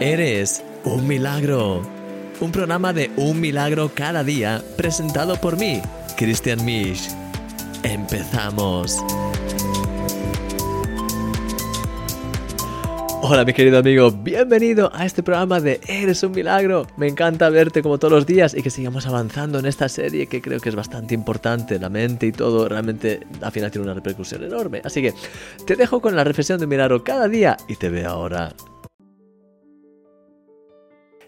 Eres 0.00 0.64
un 0.82 1.06
milagro. 1.06 1.80
Un 2.40 2.50
programa 2.50 2.92
de 2.92 3.12
un 3.16 3.40
milagro 3.40 3.92
cada 3.94 4.24
día 4.24 4.60
presentado 4.76 5.36
por 5.36 5.56
mí, 5.56 5.80
Christian 6.16 6.64
Misch. 6.64 7.08
Empezamos. 7.84 8.98
Hola 13.22 13.44
mi 13.44 13.52
querido 13.52 13.78
amigo, 13.78 14.10
bienvenido 14.10 14.90
a 14.92 15.06
este 15.06 15.22
programa 15.22 15.60
de 15.60 15.80
Eres 15.86 16.24
un 16.24 16.32
milagro. 16.32 16.88
Me 16.96 17.06
encanta 17.06 17.48
verte 17.48 17.80
como 17.80 17.98
todos 17.98 18.12
los 18.12 18.26
días 18.26 18.52
y 18.52 18.62
que 18.62 18.70
sigamos 18.70 19.06
avanzando 19.06 19.60
en 19.60 19.66
esta 19.66 19.88
serie 19.88 20.26
que 20.26 20.42
creo 20.42 20.58
que 20.58 20.70
es 20.70 20.74
bastante 20.74 21.14
importante. 21.14 21.78
La 21.78 21.88
mente 21.88 22.26
y 22.26 22.32
todo 22.32 22.68
realmente 22.68 23.20
al 23.40 23.52
final 23.52 23.70
tiene 23.70 23.84
una 23.84 23.94
repercusión 23.94 24.42
enorme. 24.42 24.82
Así 24.84 25.00
que 25.00 25.14
te 25.64 25.76
dejo 25.76 26.00
con 26.00 26.16
la 26.16 26.24
reflexión 26.24 26.58
de 26.58 26.64
un 26.64 26.70
milagro 26.70 27.04
cada 27.04 27.28
día 27.28 27.56
y 27.68 27.76
te 27.76 27.90
veo 27.90 28.10
ahora. 28.10 28.52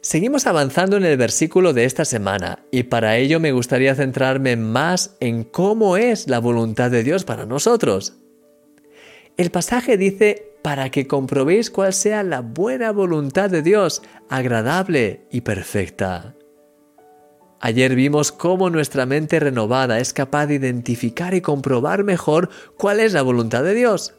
Seguimos 0.07 0.47
avanzando 0.47 0.97
en 0.97 1.05
el 1.05 1.17
versículo 1.17 1.73
de 1.73 1.85
esta 1.85 2.05
semana 2.05 2.61
y 2.71 2.85
para 2.85 3.17
ello 3.17 3.41
me 3.41 3.51
gustaría 3.51 3.93
centrarme 3.97 4.55
más 4.55 5.17
en 5.19 5.43
cómo 5.43 5.97
es 5.97 6.29
la 6.29 6.39
voluntad 6.39 6.93
de 6.93 7.03
Dios 7.03 7.25
para 7.25 7.45
nosotros. 7.45 8.15
El 9.37 9.51
pasaje 9.51 9.97
dice, 9.97 10.53
para 10.63 10.91
que 10.91 11.09
comprobéis 11.09 11.73
cuál 11.73 11.93
sea 11.93 12.23
la 12.23 12.41
buena 12.41 12.93
voluntad 12.93 13.51
de 13.51 13.63
Dios, 13.63 14.01
agradable 14.29 15.27
y 15.33 15.41
perfecta. 15.41 16.37
Ayer 17.59 17.97
vimos 17.97 18.31
cómo 18.31 18.71
nuestra 18.71 19.07
mente 19.07 19.41
renovada 19.41 19.99
es 19.99 20.13
capaz 20.13 20.47
de 20.47 20.55
identificar 20.55 21.35
y 21.35 21.41
comprobar 21.41 22.05
mejor 22.05 22.49
cuál 22.77 23.01
es 23.01 23.13
la 23.13 23.23
voluntad 23.23 23.65
de 23.65 23.75
Dios. 23.75 24.15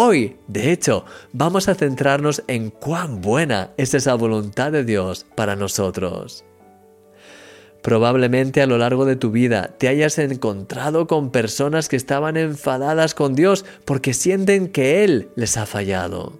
Hoy, 0.00 0.36
de 0.46 0.70
hecho, 0.70 1.04
vamos 1.32 1.68
a 1.68 1.74
centrarnos 1.74 2.44
en 2.46 2.70
cuán 2.70 3.20
buena 3.20 3.72
es 3.76 3.94
esa 3.94 4.14
voluntad 4.14 4.70
de 4.70 4.84
Dios 4.84 5.26
para 5.34 5.56
nosotros. 5.56 6.44
Probablemente 7.82 8.62
a 8.62 8.68
lo 8.68 8.78
largo 8.78 9.06
de 9.06 9.16
tu 9.16 9.32
vida 9.32 9.74
te 9.76 9.88
hayas 9.88 10.20
encontrado 10.20 11.08
con 11.08 11.32
personas 11.32 11.88
que 11.88 11.96
estaban 11.96 12.36
enfadadas 12.36 13.12
con 13.16 13.34
Dios 13.34 13.64
porque 13.84 14.14
sienten 14.14 14.68
que 14.68 15.02
Él 15.02 15.30
les 15.34 15.56
ha 15.56 15.66
fallado. 15.66 16.38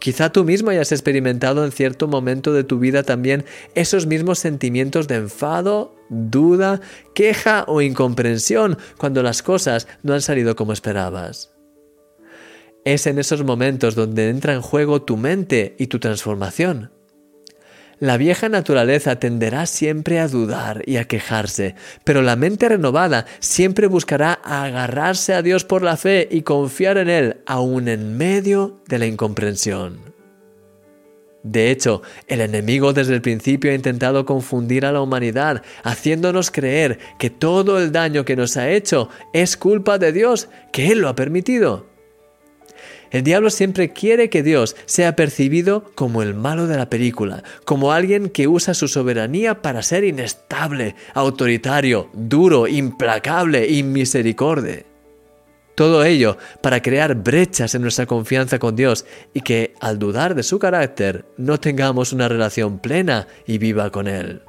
Quizá 0.00 0.32
tú 0.32 0.42
mismo 0.42 0.70
hayas 0.70 0.90
experimentado 0.90 1.64
en 1.64 1.70
cierto 1.70 2.08
momento 2.08 2.52
de 2.52 2.64
tu 2.64 2.80
vida 2.80 3.04
también 3.04 3.44
esos 3.76 4.06
mismos 4.06 4.40
sentimientos 4.40 5.06
de 5.06 5.14
enfado, 5.14 5.94
duda, 6.08 6.80
queja 7.14 7.64
o 7.68 7.82
incomprensión 7.82 8.78
cuando 8.98 9.22
las 9.22 9.44
cosas 9.44 9.86
no 10.02 10.14
han 10.14 10.22
salido 10.22 10.56
como 10.56 10.72
esperabas. 10.72 11.51
Es 12.84 13.06
en 13.06 13.18
esos 13.18 13.44
momentos 13.44 13.94
donde 13.94 14.28
entra 14.28 14.54
en 14.54 14.60
juego 14.60 15.02
tu 15.02 15.16
mente 15.16 15.76
y 15.78 15.86
tu 15.86 16.00
transformación. 16.00 16.90
La 18.00 18.16
vieja 18.16 18.48
naturaleza 18.48 19.20
tenderá 19.20 19.66
siempre 19.66 20.18
a 20.18 20.26
dudar 20.26 20.82
y 20.86 20.96
a 20.96 21.04
quejarse, 21.04 21.76
pero 22.02 22.20
la 22.20 22.34
mente 22.34 22.68
renovada 22.68 23.26
siempre 23.38 23.86
buscará 23.86 24.32
agarrarse 24.32 25.34
a 25.34 25.42
Dios 25.42 25.64
por 25.64 25.82
la 25.82 25.96
fe 25.96 26.26
y 26.28 26.42
confiar 26.42 26.98
en 26.98 27.08
Él 27.08 27.36
aún 27.46 27.86
en 27.86 28.16
medio 28.16 28.80
de 28.88 28.98
la 28.98 29.06
incomprensión. 29.06 30.00
De 31.44 31.70
hecho, 31.70 32.02
el 32.26 32.40
enemigo 32.40 32.92
desde 32.92 33.14
el 33.14 33.22
principio 33.22 33.70
ha 33.70 33.74
intentado 33.74 34.26
confundir 34.26 34.84
a 34.84 34.90
la 34.90 35.00
humanidad, 35.00 35.62
haciéndonos 35.84 36.50
creer 36.50 36.98
que 37.20 37.30
todo 37.30 37.78
el 37.78 37.92
daño 37.92 38.24
que 38.24 38.34
nos 38.34 38.56
ha 38.56 38.68
hecho 38.70 39.08
es 39.32 39.56
culpa 39.56 39.98
de 39.98 40.10
Dios, 40.10 40.48
que 40.72 40.90
Él 40.90 40.98
lo 40.98 41.08
ha 41.08 41.14
permitido. 41.14 41.91
El 43.12 43.22
diablo 43.22 43.50
siempre 43.50 43.92
quiere 43.92 44.30
que 44.30 44.42
Dios 44.42 44.74
sea 44.86 45.14
percibido 45.14 45.84
como 45.94 46.22
el 46.22 46.34
malo 46.34 46.66
de 46.66 46.78
la 46.78 46.88
película, 46.88 47.44
como 47.66 47.92
alguien 47.92 48.30
que 48.30 48.48
usa 48.48 48.72
su 48.72 48.88
soberanía 48.88 49.60
para 49.60 49.82
ser 49.82 50.02
inestable, 50.02 50.96
autoritario, 51.12 52.08
duro, 52.14 52.66
implacable, 52.66 53.68
inmisericorde. 53.68 54.86
Todo 55.74 56.04
ello 56.04 56.38
para 56.62 56.80
crear 56.80 57.14
brechas 57.14 57.74
en 57.74 57.82
nuestra 57.82 58.06
confianza 58.06 58.58
con 58.58 58.76
Dios 58.76 59.04
y 59.34 59.42
que, 59.42 59.74
al 59.80 59.98
dudar 59.98 60.34
de 60.34 60.42
su 60.42 60.58
carácter, 60.58 61.26
no 61.36 61.60
tengamos 61.60 62.14
una 62.14 62.28
relación 62.28 62.78
plena 62.78 63.26
y 63.46 63.58
viva 63.58 63.90
con 63.90 64.08
Él. 64.08 64.42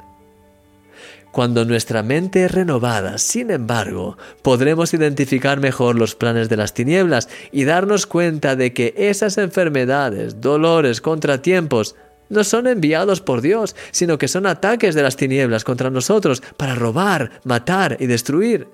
Cuando 1.34 1.66
nuestra 1.66 2.04
mente 2.04 2.46
es 2.46 2.52
renovada, 2.52 3.18
sin 3.18 3.50
embargo, 3.50 4.20
podremos 4.44 4.94
identificar 4.94 5.60
mejor 5.60 5.96
los 5.96 6.14
planes 6.14 6.48
de 6.48 6.58
las 6.58 6.76
tinieblas 6.76 7.28
y 7.52 7.64
darnos 7.64 8.06
cuenta 8.06 8.56
de 8.56 8.72
que 8.72 8.94
esas 8.96 9.40
enfermedades, 9.40 10.42
dolores, 10.42 11.02
contratiempos, 11.02 11.96
no 12.30 12.44
son 12.44 12.68
enviados 12.68 13.20
por 13.20 13.42
Dios, 13.42 13.76
sino 13.90 14.20
que 14.20 14.28
son 14.28 14.46
ataques 14.46 14.94
de 14.94 15.02
las 15.02 15.16
tinieblas 15.16 15.64
contra 15.64 15.90
nosotros 15.90 16.44
para 16.56 16.76
robar, 16.76 17.42
matar 17.46 17.98
y 18.00 18.06
destruir. 18.06 18.68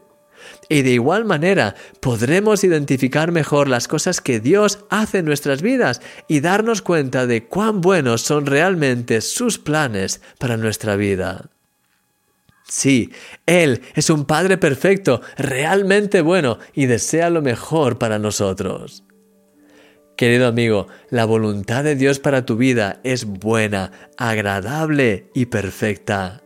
Y 0.68 0.82
de 0.82 0.92
igual 0.92 1.24
manera 1.24 1.76
podremos 2.02 2.66
identificar 2.66 3.32
mejor 3.32 3.70
las 3.70 3.88
cosas 3.88 4.20
que 4.20 4.42
Dios 4.42 4.80
hace 4.90 5.20
en 5.20 5.26
nuestras 5.26 5.62
vidas 5.62 6.02
y 6.28 6.42
darnos 6.42 6.82
cuenta 6.82 7.26
de 7.26 7.46
cuán 7.46 7.80
buenos 7.80 8.22
son 8.22 8.46
realmente 8.46 9.22
sus 9.22 9.60
planes 9.60 10.20
para 10.38 10.58
nuestra 10.58 10.98
vida. 10.98 11.50
Sí, 12.70 13.12
Él 13.48 13.82
es 13.96 14.12
un 14.12 14.26
Padre 14.26 14.60
perfecto, 14.60 15.22
realmente 15.38 16.22
bueno 16.22 16.60
y 16.74 16.86
desea 16.86 17.32
lo 17.32 17.42
mejor 17.42 17.98
para 17.98 18.20
nosotros. 18.20 19.04
Querido 20.16 20.48
amigo, 20.48 20.88
la 21.10 21.26
voluntad 21.26 21.84
de 21.84 21.96
Dios 21.96 22.20
para 22.20 22.46
tu 22.46 22.58
vida 22.58 23.00
es 23.04 23.26
buena, 23.26 23.92
agradable 24.18 25.32
y 25.34 25.48
perfecta. 25.48 26.44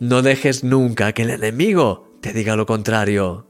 No 0.00 0.22
dejes 0.22 0.64
nunca 0.64 1.12
que 1.12 1.22
el 1.22 1.30
enemigo 1.30 2.10
te 2.20 2.32
diga 2.32 2.56
lo 2.56 2.66
contrario. 2.66 3.46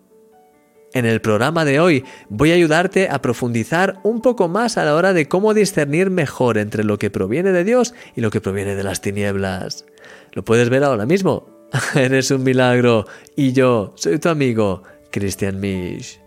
En 0.92 1.06
el 1.06 1.22
programa 1.22 1.64
de 1.64 1.80
hoy 1.80 2.04
voy 2.28 2.50
a 2.50 2.56
ayudarte 2.56 3.08
a 3.08 3.22
profundizar 3.22 4.00
un 4.02 4.20
poco 4.20 4.48
más 4.48 4.76
a 4.76 4.84
la 4.84 4.94
hora 4.94 5.14
de 5.14 5.28
cómo 5.28 5.54
discernir 5.54 6.10
mejor 6.10 6.58
entre 6.58 6.84
lo 6.84 6.98
que 6.98 7.10
proviene 7.10 7.52
de 7.52 7.64
Dios 7.64 7.94
y 8.14 8.20
lo 8.20 8.30
que 8.30 8.42
proviene 8.42 8.74
de 8.74 8.82
las 8.82 9.00
tinieblas. 9.00 9.86
Lo 10.32 10.44
puedes 10.44 10.68
ver 10.68 10.84
ahora 10.84 11.06
mismo 11.06 11.61
Eres 11.94 12.30
un 12.30 12.42
milagro 12.42 13.06
y 13.36 13.52
yo 13.52 13.92
soy 13.96 14.18
tu 14.18 14.28
amigo, 14.28 14.82
Christian 15.10 15.58
Misch. 15.58 16.20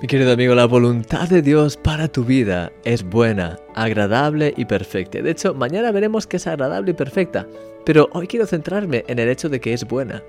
Mi 0.00 0.06
querido 0.06 0.32
amigo, 0.32 0.54
la 0.54 0.66
voluntad 0.66 1.28
de 1.28 1.42
Dios 1.42 1.76
para 1.76 2.06
tu 2.06 2.22
vida 2.22 2.70
es 2.84 3.02
buena, 3.02 3.58
agradable 3.74 4.52
y 4.56 4.66
perfecta. 4.66 5.22
De 5.22 5.30
hecho, 5.30 5.54
mañana 5.54 5.90
veremos 5.90 6.26
que 6.26 6.36
es 6.36 6.46
agradable 6.46 6.90
y 6.90 6.94
perfecta, 6.94 7.46
pero 7.84 8.08
hoy 8.12 8.26
quiero 8.26 8.46
centrarme 8.46 9.04
en 9.08 9.18
el 9.18 9.28
hecho 9.28 9.48
de 9.48 9.58
que 9.58 9.72
es 9.72 9.84
buena. 9.84 10.22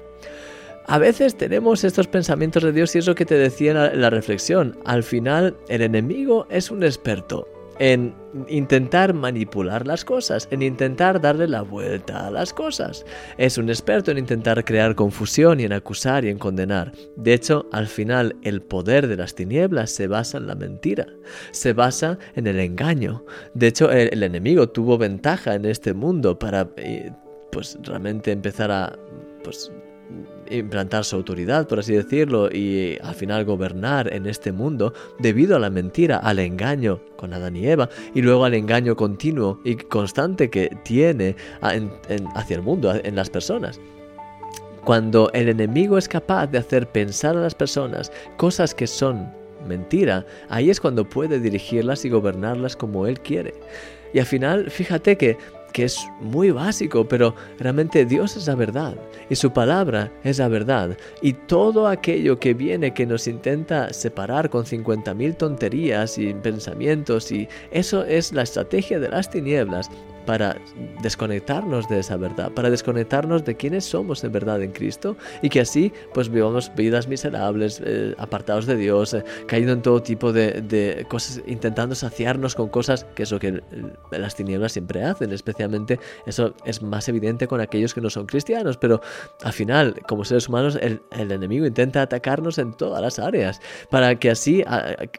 A 0.86 0.97
veces 0.97 1.36
tenemos 1.36 1.84
estos 1.84 2.08
pensamientos 2.08 2.64
de 2.64 2.72
Dios 2.72 2.96
y 2.96 3.00
es 3.00 3.08
lo 3.08 3.16
que 3.16 3.26
te 3.26 3.36
decía 3.36 3.92
en 3.92 4.02
la 4.02 4.09
reflexión. 4.09 4.80
Al 4.86 5.03
final, 5.03 5.58
el 5.68 5.81
enemigo 5.81 6.47
es 6.50 6.72
un 6.72 6.81
experto 6.81 7.47
en 7.80 8.14
intentar 8.48 9.14
manipular 9.14 9.86
las 9.88 10.06
cosas, 10.06 10.48
en 10.52 10.62
intentar 10.62 11.22
darle 11.22 11.48
la 11.48 11.62
vuelta 11.62 12.28
a 12.28 12.32
las 12.32 12.54
cosas. 12.54 13.06
Es 13.38 13.58
un 13.58 13.70
experto 13.70 14.12
en 14.12 14.18
intentar 14.18 14.64
crear 14.66 14.96
confusión 14.96 15.60
y 15.60 15.64
en 15.64 15.74
acusar 15.74 16.26
y 16.26 16.30
en 16.30 16.38
condenar. 16.38 16.92
De 17.16 17.34
hecho, 17.34 17.68
al 17.72 17.88
final 17.88 18.36
el 18.44 18.62
poder 18.62 19.08
de 19.08 19.18
las 19.18 19.36
tinieblas 19.36 19.92
se 19.92 20.08
basa 20.08 20.38
en 20.38 20.48
la 20.48 20.56
mentira, 20.56 21.08
se 21.52 21.74
basa 21.74 22.18
en 22.36 22.48
el 22.48 22.60
engaño. 22.60 23.24
De 23.54 23.68
hecho, 23.68 23.92
el, 23.92 24.24
enemigo 24.24 24.70
tuvo 24.70 24.98
ventaja 24.98 25.56
en 25.56 25.66
este 25.66 25.94
mundo 25.94 26.38
para 26.38 26.70
eh, 26.78 27.12
pues 27.52 27.78
realmente 27.84 28.32
empezar 28.32 28.72
a 28.72 28.98
pues 29.44 29.72
implantar 30.50 31.03
su 31.03 31.16
autoridad, 31.16 31.68
por 31.68 31.79
así 31.79 31.94
decirlo, 31.94 32.50
y 32.51 32.97
al 33.01 33.16
final 33.16 33.44
gobernar 33.45 34.13
en 34.13 34.25
este 34.25 34.51
mundo 34.51 34.94
debido 35.19 35.56
a 35.56 35.59
la 35.59 35.69
mentira, 35.69 36.17
al 36.17 36.40
engaño 36.40 37.02
con 37.17 37.34
Adán 37.34 37.55
y 37.55 37.67
Eva, 37.67 37.90
y 38.14 38.22
luego 38.22 38.46
al 38.46 38.53
engaño 38.53 38.96
continuo 38.96 39.59
y 39.64 39.76
constante 39.76 40.49
que 40.49 40.76
tiene 40.84 41.35
hacia 41.61 42.55
el 42.55 42.61
mundo, 42.61 42.93
en 43.03 43.16
las 43.16 43.29
personas. 43.29 43.79
Cuando 44.85 45.29
el 45.34 45.49
enemigo 45.49 45.97
es 45.97 46.08
capaz 46.08 46.47
de 46.47 46.59
hacer 46.59 46.87
pensar 46.87 47.35
a 47.35 47.41
las 47.41 47.53
personas 47.53 48.09
cosas 48.37 48.73
que 48.73 48.87
son 48.87 49.29
mentira, 49.67 50.26
ahí 50.47 50.70
es 50.70 50.79
cuando 50.79 51.03
puede 51.03 51.41
dirigirlas 51.41 52.05
y 52.05 52.09
gobernarlas 52.09 52.78
como 52.78 53.05
él 53.05 53.20
quiere. 53.20 53.53
Y 54.14 54.20
al 54.20 54.26
final, 54.26 54.72
fíjate 54.72 55.17
que 55.17 55.37
que 55.73 55.85
es 55.85 56.08
muy 56.22 56.52
básico, 56.52 57.08
pero 57.08 57.35
realmente 57.59 58.05
Dios 58.05 58.35
es 58.35 58.47
la 58.47 58.55
verdad 58.55 58.96
y 59.29 59.35
su 59.35 59.52
palabra 59.52 60.11
es 60.23 60.40
la 60.40 60.47
verdad. 60.47 60.97
Y 61.22 61.34
todo 61.34 61.87
aquello 61.87 62.40
que 62.40 62.53
viene 62.53 62.93
que 62.93 63.05
nos 63.05 63.28
intenta 63.28 63.93
separar 63.93 64.49
con 64.49 64.66
50.000 64.66 65.37
tonterías 65.37 66.17
y 66.17 66.34
pensamientos 66.34 67.31
y 67.31 67.47
eso 67.72 68.03
es 68.03 68.34
la 68.34 68.43
estrategia 68.43 68.99
de 68.99 69.09
las 69.09 69.29
tinieblas 69.29 69.90
para 70.28 70.58
desconectarnos 71.02 71.88
de 71.88 72.00
esa 72.00 72.18
verdad, 72.18 72.52
para 72.52 72.70
desconectarnos 72.70 73.46
de 73.46 73.56
quiénes 73.56 73.85
somos 73.85 74.24
en 74.26 74.34
verdad 74.34 74.62
en 74.62 74.74
Cristo 74.74 75.16
y 75.41 75.50
que 75.50 75.62
así 75.62 75.94
pues 76.14 76.29
vivamos 76.29 76.70
vidas 76.76 77.08
miserables, 77.08 77.82
eh, 77.84 78.14
apartados 78.18 78.66
de 78.66 78.76
Dios, 78.76 79.14
eh, 79.14 79.24
cayendo 79.47 79.72
en 79.74 79.82
todo 79.82 80.03
tipo 80.03 80.34
de, 80.34 80.62
de, 80.62 81.06
cosas, 81.09 81.41
intentando 81.47 81.96
saciarnos 81.96 82.56
con 82.56 82.68
cosas 82.68 83.06
que 83.16 83.24
es 83.24 83.32
lo 83.32 83.40
que 83.40 83.64
las 84.12 84.35
tinieblas 84.35 84.74
siempre 84.74 85.02
hacen, 85.03 85.32
especialmente 85.32 85.97
eso 86.26 86.53
es 86.66 86.82
más 86.82 87.08
evidente 87.08 87.47
con 87.47 87.62
aquellos 87.62 87.94
que 87.94 88.02
no 88.02 88.09
son 88.09 88.26
cristianos, 88.26 88.78
pero 88.78 89.00
al 89.44 89.53
final, 89.53 89.96
como 90.09 90.26
seres 90.26 90.50
humanos, 90.50 90.78
el, 90.82 91.02
el 91.12 91.32
enemigo 91.32 91.66
intenta 91.66 92.02
atacarnos 92.02 92.58
en 92.58 92.73
todas 92.73 93.02
las 93.02 93.18
áreas, 93.18 93.62
para 93.90 94.20
que 94.20 94.30
así, 94.30 94.62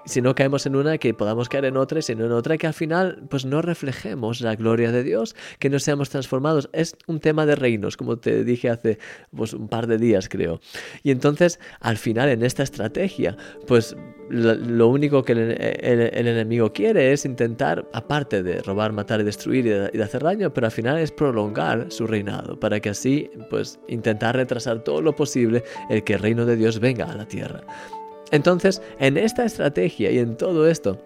si 0.05 0.21
no 0.21 0.35
caemos 0.35 0.67
en 0.67 0.77
una, 0.77 0.99
que 0.99 1.15
podamos 1.15 1.49
caer 1.49 1.65
en 1.65 1.79
otra, 1.79 2.01
y 2.01 2.03
si 2.03 2.15
no 2.15 2.27
en 2.27 2.33
otra, 2.33 2.59
que 2.59 2.67
al 2.67 2.75
final 2.75 3.23
pues 3.31 3.47
no 3.47 3.63
reflejemos 3.63 4.43
la 4.43 4.55
gloria 4.55 4.93
de 4.93 4.98
Dios, 5.03 5.35
que 5.59 5.71
no 5.71 5.79
seamos 5.79 6.11
transformados. 6.11 6.69
Es 6.73 6.97
un 7.07 7.21
tema 7.21 7.47
de 7.47 7.57
reinos, 7.57 7.97
como 7.97 8.19
te 8.19 8.45
dije 8.45 8.71
hace 8.71 8.99
pues, 9.35 9.53
un 9.53 9.69
par 9.69 9.87
de 9.87 9.99
días, 9.99 10.29
creo. 10.29 10.61
Y 11.03 11.11
entonces, 11.11 11.61
al 11.81 11.97
final, 11.97 12.29
en 12.29 12.43
esta 12.43 12.63
estrategia, 12.63 13.37
pues 13.67 13.97
lo, 14.31 14.89
único 14.89 15.23
que 15.23 15.33
el, 15.33 16.27
enemigo 16.27 16.73
quiere 16.73 17.13
es 17.13 17.25
intentar, 17.25 17.89
aparte 17.93 18.43
de 18.43 18.63
robar, 18.63 18.93
matar 18.93 19.21
y 19.21 19.25
destruir 19.25 19.67
y 19.67 19.99
de, 19.99 20.03
hacer 20.03 20.23
daño, 20.23 20.53
pero 20.53 20.67
al 20.67 20.73
final 20.73 20.99
es 20.99 21.13
prolongar 21.13 21.87
su 21.91 22.07
reinado, 22.07 22.59
para 22.59 22.81
que 22.81 22.91
así, 22.91 23.31
pues, 23.51 23.79
intentar 23.89 24.37
retrasar 24.37 24.85
todo 24.85 25.01
lo 25.01 25.15
posible 25.15 25.65
el 25.91 26.05
que 26.05 26.15
el 26.15 26.21
reino 26.21 26.45
de 26.45 26.57
Dios 26.57 26.81
venga 26.81 27.07
a 27.07 27.17
la 27.17 27.27
tierra. 27.27 27.63
Entonces, 28.31 28.83
en 28.99 29.17
esta 29.17 29.45
estrategia 29.45 30.11
y 30.11 30.19
en 30.19 30.37
todo 30.37 30.69
esto, 30.69 31.01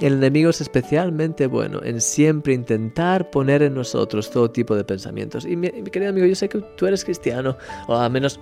el 0.00 0.14
enemigo 0.14 0.50
es 0.50 0.60
especialmente 0.60 1.46
bueno 1.46 1.80
en 1.82 2.00
siempre 2.00 2.54
intentar 2.54 3.30
poner 3.30 3.62
en 3.62 3.74
nosotros 3.74 4.30
todo 4.30 4.50
tipo 4.50 4.74
de 4.76 4.84
pensamientos. 4.84 5.44
Y 5.44 5.56
mi, 5.56 5.70
querido 5.70 6.10
amigo, 6.10 6.26
yo 6.26 6.34
sé 6.34 6.48
que 6.48 6.60
tú 6.76 6.86
eres 6.86 7.04
cristiano, 7.04 7.56
o 7.86 7.96
al 7.96 8.10
menos, 8.10 8.40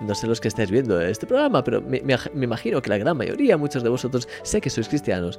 no 0.00 0.14
sé 0.14 0.26
los 0.26 0.40
que 0.40 0.48
estáis 0.48 0.70
viendo 0.70 1.00
este 1.00 1.26
programa, 1.26 1.64
pero 1.64 1.80
me, 1.80 2.02
imagino 2.34 2.82
que 2.82 2.90
la 2.90 2.98
gran 2.98 3.16
mayoría, 3.16 3.56
muchos 3.56 3.82
de 3.82 3.88
vosotros, 3.88 4.28
sé 4.42 4.60
que 4.60 4.70
sois 4.70 4.88
cristianos. 4.88 5.38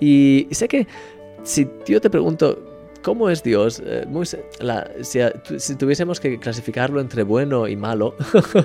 y 0.00 0.48
sé 0.50 0.68
que 0.68 0.86
si 1.42 1.70
yo 1.86 2.00
te 2.00 2.10
pregunto, 2.10 2.75
¿Cómo 3.06 3.30
es 3.30 3.44
Dios? 3.44 3.80
Eh, 3.86 4.04
si, 5.02 5.76
tuviésemos 5.76 6.18
que 6.18 6.40
clasificarlo 6.40 7.00
entre 7.00 7.22
bueno 7.22 7.68
y 7.68 7.76
malo, 7.76 8.16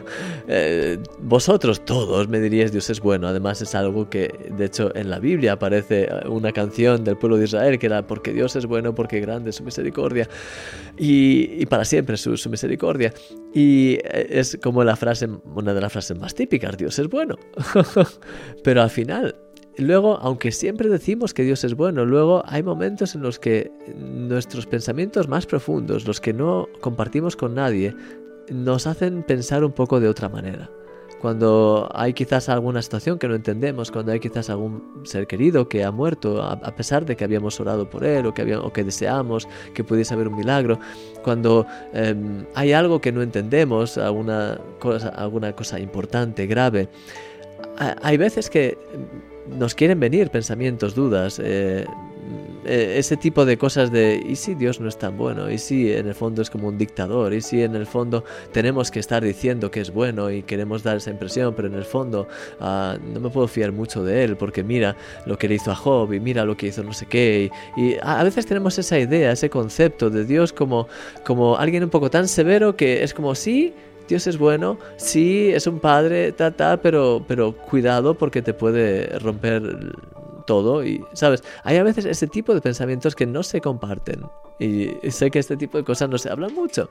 eh, 0.47 0.97
vosotros 1.19 1.85
todos 1.85 2.27
me 2.27 2.39
diríais 2.39 2.71
Dios 2.71 2.89
es 2.89 3.01
bueno. 3.01 3.27
Además 3.27 3.61
es 3.61 3.75
algo 3.75 4.09
que, 4.09 4.49
de 4.57 4.65
hecho, 4.65 4.95
en 4.95 5.11
la 5.11 5.19
Biblia 5.19 5.51
aparece 5.51 6.05
eh, 6.05 6.27
una 6.27 6.51
canción 6.53 7.03
del 7.03 7.19
pueblo 7.19 7.37
de 7.37 7.43
Israel 7.43 7.77
que 7.77 7.85
era 7.85 8.07
porque 8.07 8.33
Dios 8.33 8.55
es 8.55 8.65
bueno, 8.65 8.95
porque 8.95 9.19
grande 9.19 9.51
es 9.51 9.57
su 9.57 9.63
misericordia 9.63 10.27
y, 10.97 11.63
para 11.67 11.85
siempre 11.85 12.17
su, 12.17 12.35
su 12.35 12.49
misericordia. 12.49 13.13
Y 13.53 13.99
es 14.03 14.57
como 14.59 14.83
la 14.83 14.95
frase, 14.95 15.29
una 15.53 15.71
de 15.75 15.81
las 15.81 15.91
frases 15.91 16.17
más 16.17 16.33
típicas, 16.33 16.75
Dios 16.77 16.97
es 16.97 17.07
bueno. 17.07 17.35
Pero 18.63 18.81
al 18.81 18.89
final 18.89 19.35
Luego, 19.77 20.17
aunque 20.21 20.51
siempre 20.51 20.89
decimos 20.89 21.33
que 21.33 21.43
Dios 21.43 21.63
es 21.63 21.75
bueno, 21.75 22.05
luego 22.05 22.43
hay 22.45 22.61
momentos 22.61 23.15
en 23.15 23.21
los 23.21 23.39
que 23.39 23.71
nuestros 23.95 24.65
pensamientos 24.65 25.27
más 25.27 25.45
profundos, 25.45 26.05
los 26.05 26.19
que 26.19 26.33
no 26.33 26.67
compartimos 26.81 27.35
con 27.35 27.55
nadie, 27.55 27.95
nos 28.49 28.85
hacen 28.85 29.23
pensar 29.23 29.63
un 29.63 29.71
poco 29.71 29.99
de 29.99 30.09
otra 30.09 30.27
manera. 30.27 30.69
Cuando 31.21 31.87
hay 31.93 32.13
quizás 32.13 32.49
alguna 32.49 32.81
situación 32.81 33.19
que 33.19 33.27
no 33.27 33.35
entendemos, 33.35 33.91
cuando 33.91 34.11
hay 34.11 34.19
quizás 34.19 34.49
algún 34.49 35.03
ser 35.03 35.27
querido 35.27 35.69
que 35.69 35.83
ha 35.83 35.91
muerto 35.91 36.41
a, 36.41 36.75
pesar 36.75 37.05
de 37.05 37.15
que 37.15 37.23
habíamos 37.23 37.59
orado 37.59 37.87
por 37.87 38.03
él 38.03 38.25
o 38.25 38.33
que, 38.33 38.55
o 38.55 38.73
que 38.73 38.83
deseamos 38.83 39.47
que 39.75 39.83
pudiese 39.83 40.15
haber 40.15 40.27
un 40.27 40.35
milagro, 40.35 40.79
cuando 41.23 41.67
em, 41.93 42.45
hay 42.55 42.73
algo 42.73 42.99
que 42.99 43.11
no 43.11 43.21
entendemos, 43.21 43.99
alguna 43.99 44.59
cosa, 44.79 45.09
alguna 45.09 45.55
cosa 45.55 45.79
importante, 45.79 46.47
grave, 46.47 46.89
hay 48.01 48.17
veces 48.17 48.49
que 48.49 48.77
nos 49.47 49.75
quieren 49.75 49.99
venir 49.99 50.29
pensamientos, 50.29 50.95
dudas, 50.95 51.39
eh, 51.43 51.85
eh, 52.63 52.95
ese 52.97 53.17
tipo 53.17 53.43
de 53.43 53.57
cosas 53.57 53.91
de, 53.91 54.23
¿y 54.23 54.35
si 54.35 54.53
Dios 54.53 54.79
no 54.79 54.87
es 54.87 54.97
tan 54.97 55.17
bueno? 55.17 55.49
¿Y 55.49 55.57
si 55.57 55.91
en 55.91 56.07
el 56.07 56.13
fondo 56.13 56.43
es 56.43 56.49
como 56.51 56.67
un 56.67 56.77
dictador? 56.77 57.33
¿Y 57.33 57.41
si 57.41 57.63
en 57.63 57.75
el 57.75 57.87
fondo 57.87 58.23
tenemos 58.51 58.91
que 58.91 58.99
estar 58.99 59.23
diciendo 59.23 59.71
que 59.71 59.81
es 59.81 59.91
bueno 59.91 60.29
y 60.29 60.43
queremos 60.43 60.83
dar 60.83 60.97
esa 60.97 61.09
impresión, 61.09 61.55
pero 61.55 61.67
en 61.67 61.73
el 61.73 61.85
fondo 61.85 62.27
ah, 62.59 62.97
no 63.01 63.19
me 63.19 63.29
puedo 63.29 63.47
fiar 63.47 63.71
mucho 63.71 64.03
de 64.03 64.23
él 64.23 64.37
porque 64.37 64.63
mira 64.63 64.95
lo 65.25 65.37
que 65.39 65.47
le 65.47 65.55
hizo 65.55 65.71
a 65.71 65.75
Job 65.75 66.13
y 66.13 66.19
mira 66.19 66.45
lo 66.45 66.55
que 66.55 66.67
hizo 66.67 66.83
no 66.83 66.93
sé 66.93 67.07
qué? 67.07 67.49
Y, 67.75 67.95
a 68.01 68.23
veces 68.23 68.45
tenemos 68.45 68.77
esa 68.77 68.99
idea, 68.99 69.31
ese 69.31 69.49
concepto 69.49 70.11
de 70.11 70.25
Dios 70.25 70.53
como, 70.53 70.87
como 71.25 71.57
alguien 71.57 71.83
un 71.83 71.89
poco 71.89 72.11
tan 72.11 72.27
severo 72.27 72.75
que 72.75 73.03
es 73.03 73.13
como, 73.13 73.33
sí, 73.33 73.73
Dios 74.07 74.27
es 74.27 74.37
bueno, 74.37 74.77
sí, 74.97 75.49
es 75.51 75.67
un 75.67 75.79
padre, 75.79 76.31
ta, 76.31 76.51
ta, 76.51 76.77
pero, 76.81 77.23
pero 77.27 77.55
cuidado 77.55 78.15
porque 78.15 78.41
te 78.41 78.53
puede 78.53 79.19
romper 79.19 79.95
todo 80.45 80.83
y, 80.83 81.03
¿sabes? 81.13 81.43
Hay 81.63 81.77
a 81.77 81.83
veces 81.83 82.05
ese 82.05 82.27
tipo 82.27 82.53
de 82.53 82.61
pensamientos 82.61 83.15
que 83.15 83.25
no 83.25 83.43
se 83.43 83.61
comparten 83.61 84.23
y 84.59 84.89
sé 85.09 85.31
que 85.31 85.39
este 85.39 85.57
tipo 85.57 85.77
de 85.77 85.83
cosas 85.83 86.09
no 86.09 86.17
se 86.17 86.29
hablan 86.29 86.53
mucho, 86.53 86.89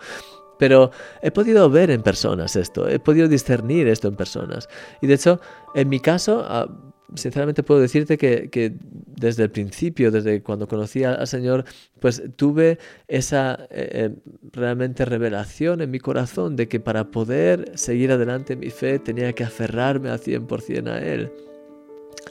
pero 0.59 0.91
he 1.23 1.31
podido 1.31 1.69
ver 1.69 1.91
en 1.91 2.03
personas 2.03 2.57
esto, 2.57 2.89
he 2.89 2.99
podido 2.99 3.29
discernir 3.29 3.89
esto 3.89 4.09
en 4.09 4.17
personas 4.17 4.69
y 5.01 5.07
de 5.07 5.15
hecho, 5.15 5.41
en 5.75 5.89
mi 5.89 6.01
caso... 6.01 6.45
Ah, 6.47 6.69
sinceramente 7.15 7.63
puedo 7.63 7.81
decirte 7.81 8.19
que, 8.19 8.75
desde 9.07 9.45
el 9.45 9.51
principio, 9.51 10.11
desde 10.11 10.43
cuando 10.43 10.67
conocí 10.67 11.05
al 11.05 11.27
Señor, 11.27 11.65
pues 11.99 12.23
tuve 12.37 12.79
esa 13.09 13.67
eh, 13.71 13.91
eh, 13.93 14.15
realmente 14.53 15.05
revelación 15.05 15.81
en 15.81 15.91
mi 15.91 15.99
corazón 15.99 16.57
de 16.57 16.69
que 16.69 16.81
para 16.81 17.11
poder 17.11 17.73
seguir 17.75 18.13
adelante 18.13 18.55
en 18.55 18.61
mi 18.61 18.71
fe 18.71 18.99
tenía 18.99 19.33
que 19.33 19.45
aferrarme 19.45 20.11
al 20.11 20.21
100% 20.21 20.89
a 20.89 20.99
Él. 21.01 21.31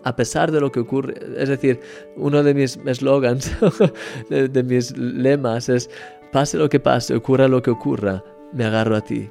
A 0.04 0.16
pesar 0.16 0.52
de 0.52 0.62
lo 0.62 0.72
que 0.72 0.80
ocurre, 0.80 1.16
es 1.38 1.50
decir, 1.50 1.80
uno 2.16 2.44
de 2.44 2.54
mis 2.54 2.78
eslogans, 2.86 3.52
de 4.30 4.64
mis 4.64 4.96
lemas 4.98 5.68
es, 5.68 5.90
pase 6.32 6.58
lo 6.58 6.70
que 6.70 6.80
pase, 6.80 7.16
ocurra 7.16 7.48
lo 7.48 7.62
que 7.62 7.72
ocurra, 7.72 8.24
me 8.54 8.66
agarro 8.66 8.96
a 8.96 9.02
ti. 9.02 9.30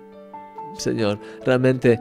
Señor, 0.77 1.19
realmente, 1.45 1.99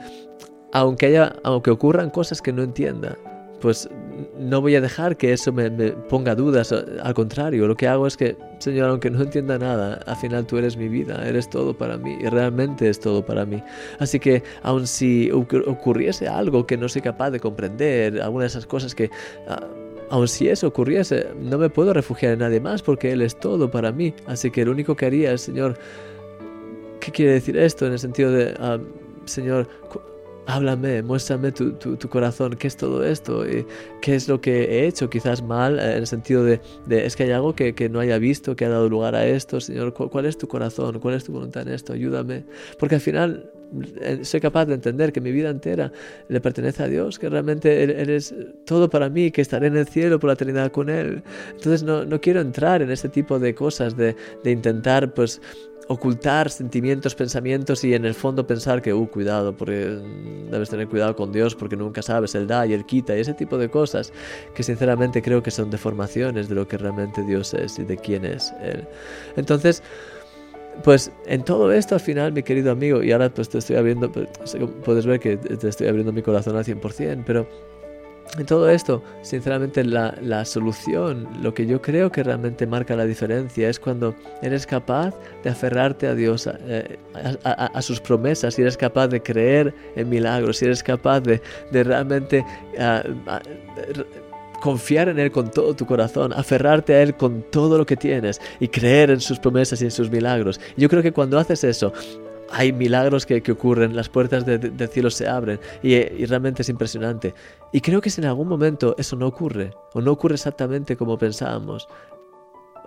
aunque, 0.73 1.07
haya, 1.07 1.35
aunque 1.43 1.71
ocurran 1.71 2.09
cosas 2.09 2.41
que 2.41 2.51
no 2.51 2.63
entienda, 2.63 3.17
pues 3.59 3.89
no 4.37 4.61
voy 4.61 4.75
a 4.75 4.81
dejar 4.81 5.17
que 5.17 5.33
eso 5.33 5.51
me, 5.51 5.69
ponga 6.09 6.35
dudas. 6.35 6.71
Al 6.71 7.13
contrario, 7.13 7.67
lo 7.67 7.75
que 7.75 7.87
hago 7.87 8.07
es 8.07 8.17
que, 8.17 8.37
Señor, 8.59 8.89
aunque 8.89 9.09
no 9.09 9.21
entienda 9.21 9.57
nada, 9.57 9.95
al 10.05 10.15
final 10.15 10.45
tú 10.45 10.57
eres 10.57 10.77
mi 10.77 10.87
vida, 10.87 11.27
eres 11.27 11.49
todo 11.49 11.77
para 11.77 11.97
mí 11.97 12.17
y 12.19 12.27
realmente 12.27 12.89
es 12.89 12.99
todo 12.99 13.25
para 13.25 13.45
mí. 13.45 13.61
Así 13.99 14.19
que, 14.19 14.43
aun 14.63 14.87
si 14.87 15.31
ocurriese 15.31 16.27
algo 16.27 16.65
que 16.65 16.77
no 16.77 16.87
soy 16.89 17.01
capaz 17.01 17.31
de 17.31 17.39
comprender, 17.39 18.21
alguna 18.21 18.43
de 18.43 18.47
esas 18.47 18.65
cosas 18.65 18.93
que... 18.95 19.09
Ah, 19.47 19.65
aun 20.09 20.27
si 20.27 20.47
eso 20.47 20.67
ocurriese, 20.67 21.27
no 21.37 21.57
me 21.57 21.69
puedo 21.69 21.91
refugiar 21.93 22.33
en 22.33 22.39
nadie 22.39 22.61
más 22.61 22.81
porque 22.81 23.11
Él 23.11 23.21
es 23.21 23.37
todo 23.37 23.69
para 23.69 23.91
mí. 23.91 24.13
Así 24.25 24.51
que 24.51 24.63
lo 24.63 24.71
único 24.71 24.95
que 24.95 25.05
haría 25.05 25.33
es, 25.33 25.41
Señor, 25.41 25.77
¿qué 27.01 27.11
quiere 27.11 27.33
decir 27.33 27.57
esto? 27.57 27.85
En 27.85 27.93
el 27.93 27.99
sentido 27.99 28.31
de, 28.31 28.53
ah, 28.59 28.77
Señor, 29.25 29.67
háblame, 30.47 31.03
muéstrame 31.03 31.51
tu, 31.51 31.73
tu, 31.73 32.09
corazón, 32.09 32.55
qué 32.55 32.67
es 32.67 32.77
todo 32.77 33.03
esto, 33.03 33.43
qué 34.01 34.15
es 34.15 34.27
lo 34.27 34.39
que 34.41 34.63
he 34.63 34.87
hecho 34.87 35.09
quizás 35.09 35.43
mal, 35.43 35.77
eh, 35.77 35.91
en 35.91 35.97
el 35.97 36.07
sentido 36.07 36.43
de, 36.43 36.61
es 36.89 37.15
que 37.15 37.23
hay 37.23 37.31
algo 37.31 37.53
que, 37.53 37.75
que, 37.75 37.89
no 37.89 37.99
haya 37.99 38.17
visto, 38.17 38.55
que 38.55 38.65
ha 38.65 38.69
dado 38.69 38.89
lugar 38.89 39.13
a 39.13 39.27
esto, 39.27 39.59
Señor, 39.59 39.93
¿cuál, 39.93 40.25
es 40.25 40.37
tu 40.37 40.47
corazón? 40.47 40.99
¿Cuál 40.99 41.15
es 41.15 41.25
tu 41.25 41.33
voluntad 41.33 41.67
en 41.67 41.73
esto? 41.73 41.93
Ayúdame. 41.93 42.45
Porque 42.79 42.95
al 42.95 43.01
final 43.01 43.51
soy 44.23 44.39
capaz 44.39 44.65
de 44.65 44.75
entender 44.75 45.11
que 45.11 45.21
mi 45.21 45.31
vida 45.31 45.49
entera 45.49 45.91
le 46.29 46.41
pertenece 46.41 46.83
a 46.83 46.87
Dios, 46.87 47.19
que 47.19 47.29
realmente 47.29 47.83
Él, 47.83 48.09
es 48.09 48.33
todo 48.65 48.89
para 48.89 49.09
mí, 49.09 49.31
que 49.31 49.41
estaré 49.41 49.67
en 49.67 49.77
el 49.77 49.87
cielo 49.87 50.19
por 50.19 50.29
la 50.29 50.33
eternidad 50.33 50.71
con 50.71 50.89
Él. 50.89 51.23
Entonces 51.51 51.83
no, 51.83 52.05
no 52.05 52.21
quiero 52.21 52.41
entrar 52.41 52.81
en 52.81 52.91
ese 52.91 53.09
tipo 53.09 53.39
de 53.39 53.53
cosas, 53.53 53.95
de, 53.97 54.15
de 54.43 54.51
intentar 54.51 55.13
pues 55.13 55.41
ocultar 55.87 56.49
sentimientos, 56.49 57.15
pensamientos 57.15 57.83
y 57.83 57.93
en 57.93 58.05
el 58.05 58.13
fondo 58.13 58.45
pensar 58.45 58.81
que, 58.81 58.93
uh, 58.93 59.07
cuidado, 59.09 59.55
porque 59.55 59.97
debes 60.51 60.69
tener 60.69 60.87
cuidado 60.87 61.15
con 61.15 61.31
Dios 61.31 61.55
porque 61.55 61.75
nunca 61.75 62.01
sabes, 62.01 62.35
Él 62.35 62.47
da 62.47 62.65
y 62.65 62.73
Él 62.73 62.85
quita 62.85 63.15
y 63.15 63.21
ese 63.21 63.33
tipo 63.33 63.57
de 63.57 63.69
cosas 63.69 64.11
que 64.53 64.63
sinceramente 64.63 65.21
creo 65.21 65.41
que 65.41 65.51
son 65.51 65.69
deformaciones 65.69 66.49
de 66.49 66.55
lo 66.55 66.67
que 66.67 66.77
realmente 66.77 67.23
Dios 67.23 67.53
es 67.53 67.79
y 67.79 67.85
de 67.85 67.97
quién 67.97 68.25
es 68.25 68.53
Él. 68.61 68.85
Entonces, 69.37 69.81
pues 70.83 71.11
en 71.25 71.43
todo 71.43 71.71
esto 71.71 71.95
al 71.95 72.01
final, 72.01 72.33
mi 72.33 72.43
querido 72.43 72.71
amigo, 72.71 73.03
y 73.03 73.11
ahora 73.11 73.29
pues 73.29 73.49
te 73.49 73.57
estoy 73.57 73.75
abriendo, 73.75 74.11
pues, 74.11 74.29
puedes 74.83 75.05
ver 75.05 75.19
que 75.19 75.37
te 75.37 75.67
estoy 75.67 75.87
abriendo 75.87 76.11
mi 76.11 76.21
corazón 76.21 76.55
al 76.55 76.63
100%, 76.63 77.23
pero 77.25 77.47
en 78.37 78.45
todo 78.45 78.69
esto, 78.69 79.01
sinceramente, 79.21 79.83
la, 79.83 80.45
solución, 80.45 81.27
lo 81.41 81.53
que 81.53 81.65
yo 81.65 81.81
creo 81.81 82.11
que 82.11 82.23
realmente 82.23 82.67
marca 82.67 82.95
la 82.95 83.05
diferencia 83.05 83.69
es 83.69 83.79
cuando 83.79 84.13
eres 84.41 84.67
capaz 84.67 85.15
de 85.43 85.49
aferrarte 85.49 86.07
a 86.07 86.13
Dios, 86.13 86.47
eh, 86.67 86.99
a, 87.43 87.81
sus 87.81 87.99
promesas, 87.99 88.53
si 88.53 88.61
eres 88.61 88.77
capaz 88.77 89.07
de 89.07 89.21
creer 89.21 89.73
en 89.95 90.09
milagros, 90.09 90.57
si 90.57 90.65
eres 90.65 90.83
capaz 90.83 91.21
de, 91.21 91.41
realmente 91.71 92.45
confiar 94.61 95.09
en 95.09 95.19
Él 95.19 95.31
con 95.31 95.51
todo 95.51 95.75
tu 95.75 95.85
corazón, 95.85 96.33
aferrarte 96.33 96.93
a 96.95 97.01
Él 97.01 97.15
con 97.15 97.43
todo 97.51 97.77
lo 97.77 97.85
que 97.85 97.97
tienes 97.97 98.41
y 98.59 98.67
creer 98.67 99.11
en 99.11 99.21
sus 99.21 99.39
promesas 99.39 99.81
y 99.81 99.85
en 99.85 99.91
sus 99.91 100.09
milagros. 100.09 100.59
Yo 100.75 100.89
creo 100.89 101.03
que 101.03 101.11
cuando 101.11 101.39
haces 101.39 101.63
eso, 101.63 101.93
hay 102.49 102.71
milagros 102.71 103.25
que, 103.25 103.43
ocurren, 103.51 103.95
las 103.95 104.09
puertas 104.09 104.45
del 104.45 104.89
cielo 104.89 105.09
se 105.09 105.27
abren 105.27 105.59
y, 105.83 105.95
y, 105.95 106.25
realmente 106.25 106.61
es 106.61 106.69
impresionante. 106.69 107.33
Y 107.71 107.81
creo 107.81 108.01
que 108.01 108.09
si 108.09 108.21
en 108.21 108.27
algún 108.27 108.47
momento 108.47 108.95
eso 108.97 109.15
no 109.15 109.27
ocurre 109.27 109.71
o 109.93 110.01
no 110.01 110.11
ocurre 110.11 110.35
exactamente 110.35 110.95
como 110.95 111.17
pensábamos, 111.17 111.87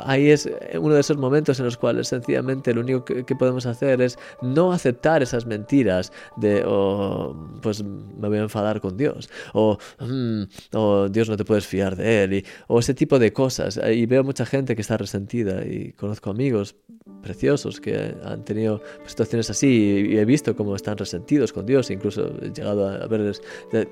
ahí 0.02 0.30
es 0.30 0.48
uno 0.78 0.94
de 0.94 1.00
esos 1.00 1.16
momentos 1.16 1.58
en 1.58 1.66
los 1.66 1.76
cuales 1.76 2.08
sencillamente 2.08 2.74
lo 2.74 2.80
único 2.80 3.04
que, 3.04 3.24
podemos 3.40 3.64
hacer 3.64 4.02
es 4.02 4.18
no 4.42 4.72
aceptar 4.72 5.22
esas 5.22 5.46
mentiras 5.46 6.12
de, 6.36 6.62
oh, 6.66 7.34
pues 7.62 7.82
me 7.82 8.28
voy 8.28 8.38
a 8.38 8.42
enfadar 8.42 8.80
con 8.80 8.96
Dios, 8.96 9.30
o, 9.54 9.78
mm, 9.98 10.42
o 10.74 11.08
Dios 11.08 11.28
no 11.28 11.36
te 11.36 11.44
puedes 11.44 11.66
fiar 11.66 11.96
de 11.96 12.24
Él, 12.24 12.44
o 12.66 12.78
ese 12.78 12.94
tipo 12.94 13.18
de 13.18 13.32
cosas. 13.32 13.80
Y 13.92 14.06
veo 14.06 14.24
mucha 14.24 14.44
gente 14.44 14.74
que 14.74 14.82
está 14.82 14.96
resentida 14.96 15.64
y 15.64 15.92
conozco 15.92 16.30
amigos 16.30 16.76
preciosos 17.22 17.80
que 17.80 18.14
han 18.24 18.44
tenido 18.44 18.82
situaciones 19.06 19.50
así 19.50 20.06
y, 20.10 20.18
he 20.18 20.24
visto 20.24 20.56
cómo 20.56 20.76
están 20.76 20.96
resentidos 20.96 21.52
con 21.52 21.66
Dios, 21.66 21.90
incluso 21.90 22.30
he 22.42 22.50
llegado 22.50 22.88
a 22.88 23.06
verles 23.06 23.42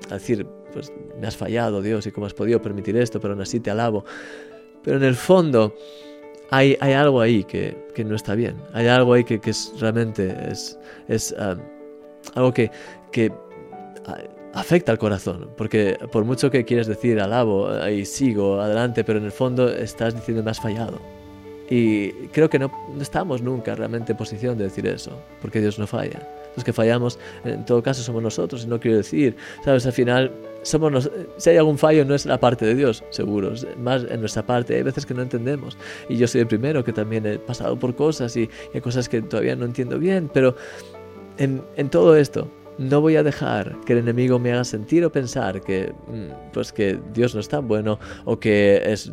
a 0.09 0.13
decir, 0.13 0.45
pues 0.73 0.91
me 1.19 1.27
has 1.27 1.37
fallado 1.37 1.81
Dios 1.81 2.05
y 2.07 2.11
cómo 2.11 2.25
has 2.25 2.33
podido 2.33 2.61
permitir 2.61 2.97
esto, 2.97 3.19
pero 3.19 3.33
aún 3.33 3.41
así 3.41 3.59
te 3.59 3.71
alabo. 3.71 4.05
Pero 4.83 4.97
en 4.97 5.03
el 5.03 5.15
fondo 5.15 5.73
hay, 6.49 6.77
hay 6.79 6.93
algo 6.93 7.21
ahí 7.21 7.43
que, 7.43 7.77
que, 7.93 8.03
no 8.03 8.15
está 8.15 8.35
bien. 8.35 8.55
Hay 8.73 8.87
algo 8.87 9.13
ahí 9.13 9.23
que, 9.23 9.39
que 9.39 9.51
es, 9.51 9.73
realmente 9.79 10.35
es, 10.49 10.77
es 11.07 11.35
um, 11.37 11.59
algo 12.35 12.53
que, 12.53 12.71
que 13.11 13.31
afecta 14.53 14.91
al 14.91 14.97
corazón. 14.97 15.49
Porque 15.57 15.97
por 16.11 16.25
mucho 16.25 16.49
que 16.49 16.65
quieres 16.65 16.87
decir 16.87 17.19
alabo 17.19 17.69
y 17.87 18.05
sigo 18.05 18.59
adelante, 18.59 19.03
pero 19.03 19.19
en 19.19 19.25
el 19.25 19.31
fondo 19.31 19.69
estás 19.69 20.15
diciendo 20.15 20.43
me 20.43 20.51
has 20.51 20.59
fallado. 20.59 20.99
Y 21.69 22.11
creo 22.29 22.49
que 22.49 22.57
no, 22.57 22.71
no 22.95 23.01
estamos 23.01 23.43
nunca 23.43 23.75
realmente 23.75 24.13
en 24.13 24.17
posición 24.17 24.57
de 24.57 24.63
decir 24.63 24.87
eso, 24.87 25.11
porque 25.39 25.61
Dios 25.61 25.77
no 25.77 25.85
falla. 25.85 26.27
Los 26.55 26.65
que 26.65 26.73
fallamos, 26.73 27.19
en 27.45 27.63
todo 27.63 27.83
caso, 27.83 28.01
somos 28.01 28.23
nosotros, 28.23 28.63
y 28.63 28.67
no 28.67 28.79
quiero 28.79 28.97
decir, 28.97 29.35
¿sabes? 29.63 29.85
Al 29.85 29.93
final 29.93 30.31
somos 30.63 31.09
si 31.37 31.49
hay 31.49 31.57
algún 31.57 31.77
fallo 31.77 32.05
no 32.05 32.15
es 32.15 32.25
la 32.25 32.39
parte 32.39 32.65
de 32.65 32.75
Dios, 32.75 33.03
seguro, 33.09 33.53
más 33.77 34.03
en 34.03 34.19
nuestra 34.19 34.45
parte. 34.45 34.75
Hay 34.75 34.83
veces 34.83 35.05
que 35.05 35.13
no 35.13 35.21
entendemos 35.21 35.77
y 36.07 36.17
yo 36.17 36.27
soy 36.27 36.41
el 36.41 36.47
primero 36.47 36.83
que 36.83 36.93
también 36.93 37.25
he 37.25 37.39
pasado 37.39 37.77
por 37.77 37.95
cosas 37.95 38.35
y, 38.35 38.49
hay 38.73 38.81
cosas 38.81 39.09
que 39.09 39.21
todavía 39.21 39.55
no 39.55 39.65
entiendo 39.65 39.99
bien, 39.99 40.29
pero 40.33 40.55
en, 41.37 41.61
en, 41.75 41.89
todo 41.89 42.15
esto 42.15 42.47
no 42.77 43.01
voy 43.01 43.15
a 43.15 43.23
dejar 43.23 43.77
que 43.85 43.93
el 43.93 43.99
enemigo 43.99 44.39
me 44.39 44.51
haga 44.51 44.63
sentir 44.63 45.03
o 45.05 45.11
pensar 45.11 45.61
que 45.61 45.93
mm, 46.07 46.51
pues 46.53 46.71
que 46.71 46.99
Dios 47.13 47.33
no 47.33 47.41
es 47.41 47.49
tan 47.49 47.67
bueno 47.67 47.99
o 48.25 48.39
que 48.39 48.81
es 48.85 49.11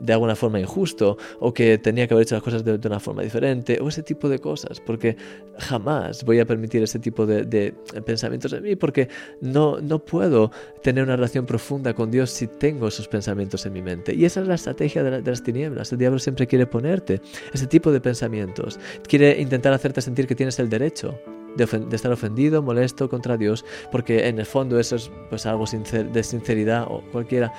de 0.00 0.12
alguna 0.14 0.34
forma 0.34 0.58
injusto 0.58 1.16
o 1.38 1.52
que 1.52 1.78
tenía 1.78 2.08
que 2.08 2.14
haber 2.14 2.24
hecho 2.24 2.34
las 2.34 2.42
cosas 2.42 2.64
de, 2.64 2.80
una 2.84 2.98
forma 2.98 3.22
diferente 3.22 3.78
o 3.80 3.88
ese 3.88 4.02
tipo 4.02 4.28
de 4.28 4.38
cosas, 4.38 4.80
porque 4.80 5.16
jamás 5.58 6.24
voy 6.24 6.40
a 6.40 6.46
permitir 6.46 6.82
ese 6.82 6.98
tipo 6.98 7.26
de, 7.26 7.74
pensamientos 8.04 8.52
en 8.52 8.62
mí, 8.62 8.76
porque 8.76 9.08
no, 9.40 9.80
no 9.80 10.04
puedo 10.04 10.50
tener 10.82 11.04
una 11.04 11.16
relación 11.16 11.46
profunda 11.46 11.94
con 11.94 12.10
Dios 12.10 12.30
si 12.30 12.46
tengo 12.46 12.88
esos 12.88 13.06
pensamientos 13.06 13.64
en 13.66 13.72
mi 13.74 13.82
mente. 13.82 14.14
Y 14.14 14.24
esa 14.24 14.40
es 14.40 14.48
la 14.48 14.54
estrategia 14.54 15.02
de, 15.02 15.22
las 15.22 15.42
tinieblas. 15.42 15.92
El 15.92 15.98
diablo 15.98 16.18
siempre 16.18 16.46
quiere 16.46 16.66
ponerte 16.66 17.20
ese 17.52 17.66
tipo 17.66 17.92
de 17.92 18.00
pensamientos, 18.00 18.80
quiere 19.06 19.40
intentar 19.40 19.72
hacerte 19.72 20.00
sentir 20.00 20.26
que 20.26 20.34
tienes 20.34 20.58
el 20.58 20.68
derecho 20.68 21.18
de, 21.56 21.64
estar 21.94 22.10
ofendido, 22.10 22.62
molesto 22.62 23.08
contra 23.08 23.36
Dios, 23.36 23.64
porque 23.92 24.28
en 24.28 24.38
el 24.38 24.46
fondo 24.46 24.78
eso 24.78 24.96
es 24.96 25.10
pues 25.28 25.46
algo 25.46 25.64
de 25.66 26.22
sinceridad 26.22 26.86
o 26.88 27.02
cualquiera, 27.12 27.52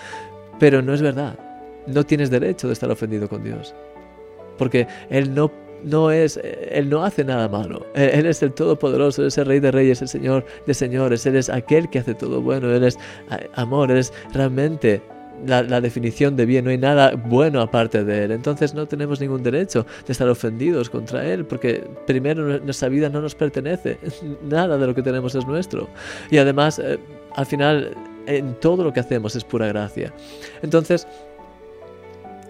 pero 0.60 0.82
no 0.82 0.94
es 0.94 1.02
verdad 1.02 1.51
no 1.88 2.06
tienes 2.06 2.30
derecho 2.30 2.68
de 2.68 2.74
estar 2.74 2.90
ofendido 2.90 3.28
con 3.28 3.44
Dios. 3.44 3.74
Porque 4.58 4.88
Él 5.10 5.34
no, 5.34 5.52
no 5.84 6.12
es, 6.12 6.40
Él 6.44 6.90
no 6.90 7.04
hace 7.04 7.24
nada 7.24 7.48
malo. 7.48 7.86
Él, 7.96 8.26
es 8.26 8.44
el 8.44 8.54
Todopoderoso, 8.54 9.22
Él 9.22 9.30
es 9.30 9.38
el 9.38 9.46
Rey 9.46 9.60
de 9.60 9.72
Reyes, 9.72 10.02
el 10.02 10.08
Señor 10.08 10.46
de 10.66 10.74
Señores. 10.74 11.26
Él 11.26 11.36
es 11.36 11.50
aquel 11.50 11.90
que 11.90 12.00
hace 12.00 12.14
todo 12.14 12.42
bueno. 12.42 12.70
Él 12.74 12.84
es 12.84 12.98
amor, 13.56 13.92
Él 13.92 13.98
es 13.98 14.14
realmente 14.34 15.02
la, 15.46 15.82
definición 15.82 16.36
de 16.36 16.46
bien, 16.46 16.66
no 16.66 16.72
hay 16.72 16.78
nada 16.78 17.16
bueno 17.16 17.62
aparte 17.62 18.04
de 18.04 18.26
Él. 18.26 18.32
Entonces 18.32 18.74
no 18.74 18.86
tenemos 18.88 19.20
ningún 19.20 19.44
derecho 19.44 19.86
de 20.06 20.12
estar 20.12 20.28
ofendidos 20.28 20.90
contra 20.90 21.26
Él, 21.26 21.46
porque 21.46 21.84
primero 22.06 22.60
nuestra 22.60 22.90
vida 22.90 23.10
no 23.10 23.22
nos 23.22 23.36
pertenece, 23.36 23.98
nada 24.44 24.78
de 24.78 24.88
lo 24.88 24.96
que 24.96 25.02
tenemos 25.02 25.36
es 25.36 25.46
nuestro. 25.46 25.90
Y 26.30 26.38
además, 26.38 26.80
eh, 26.80 27.00
al 27.36 27.46
final, 27.46 27.96
en 28.28 28.56
todo 28.60 28.84
lo 28.84 28.94
que 28.94 29.00
hacemos 29.00 29.36
es 29.36 29.44
pura 29.44 29.68
gracia. 29.68 30.14
Entonces, 30.62 31.08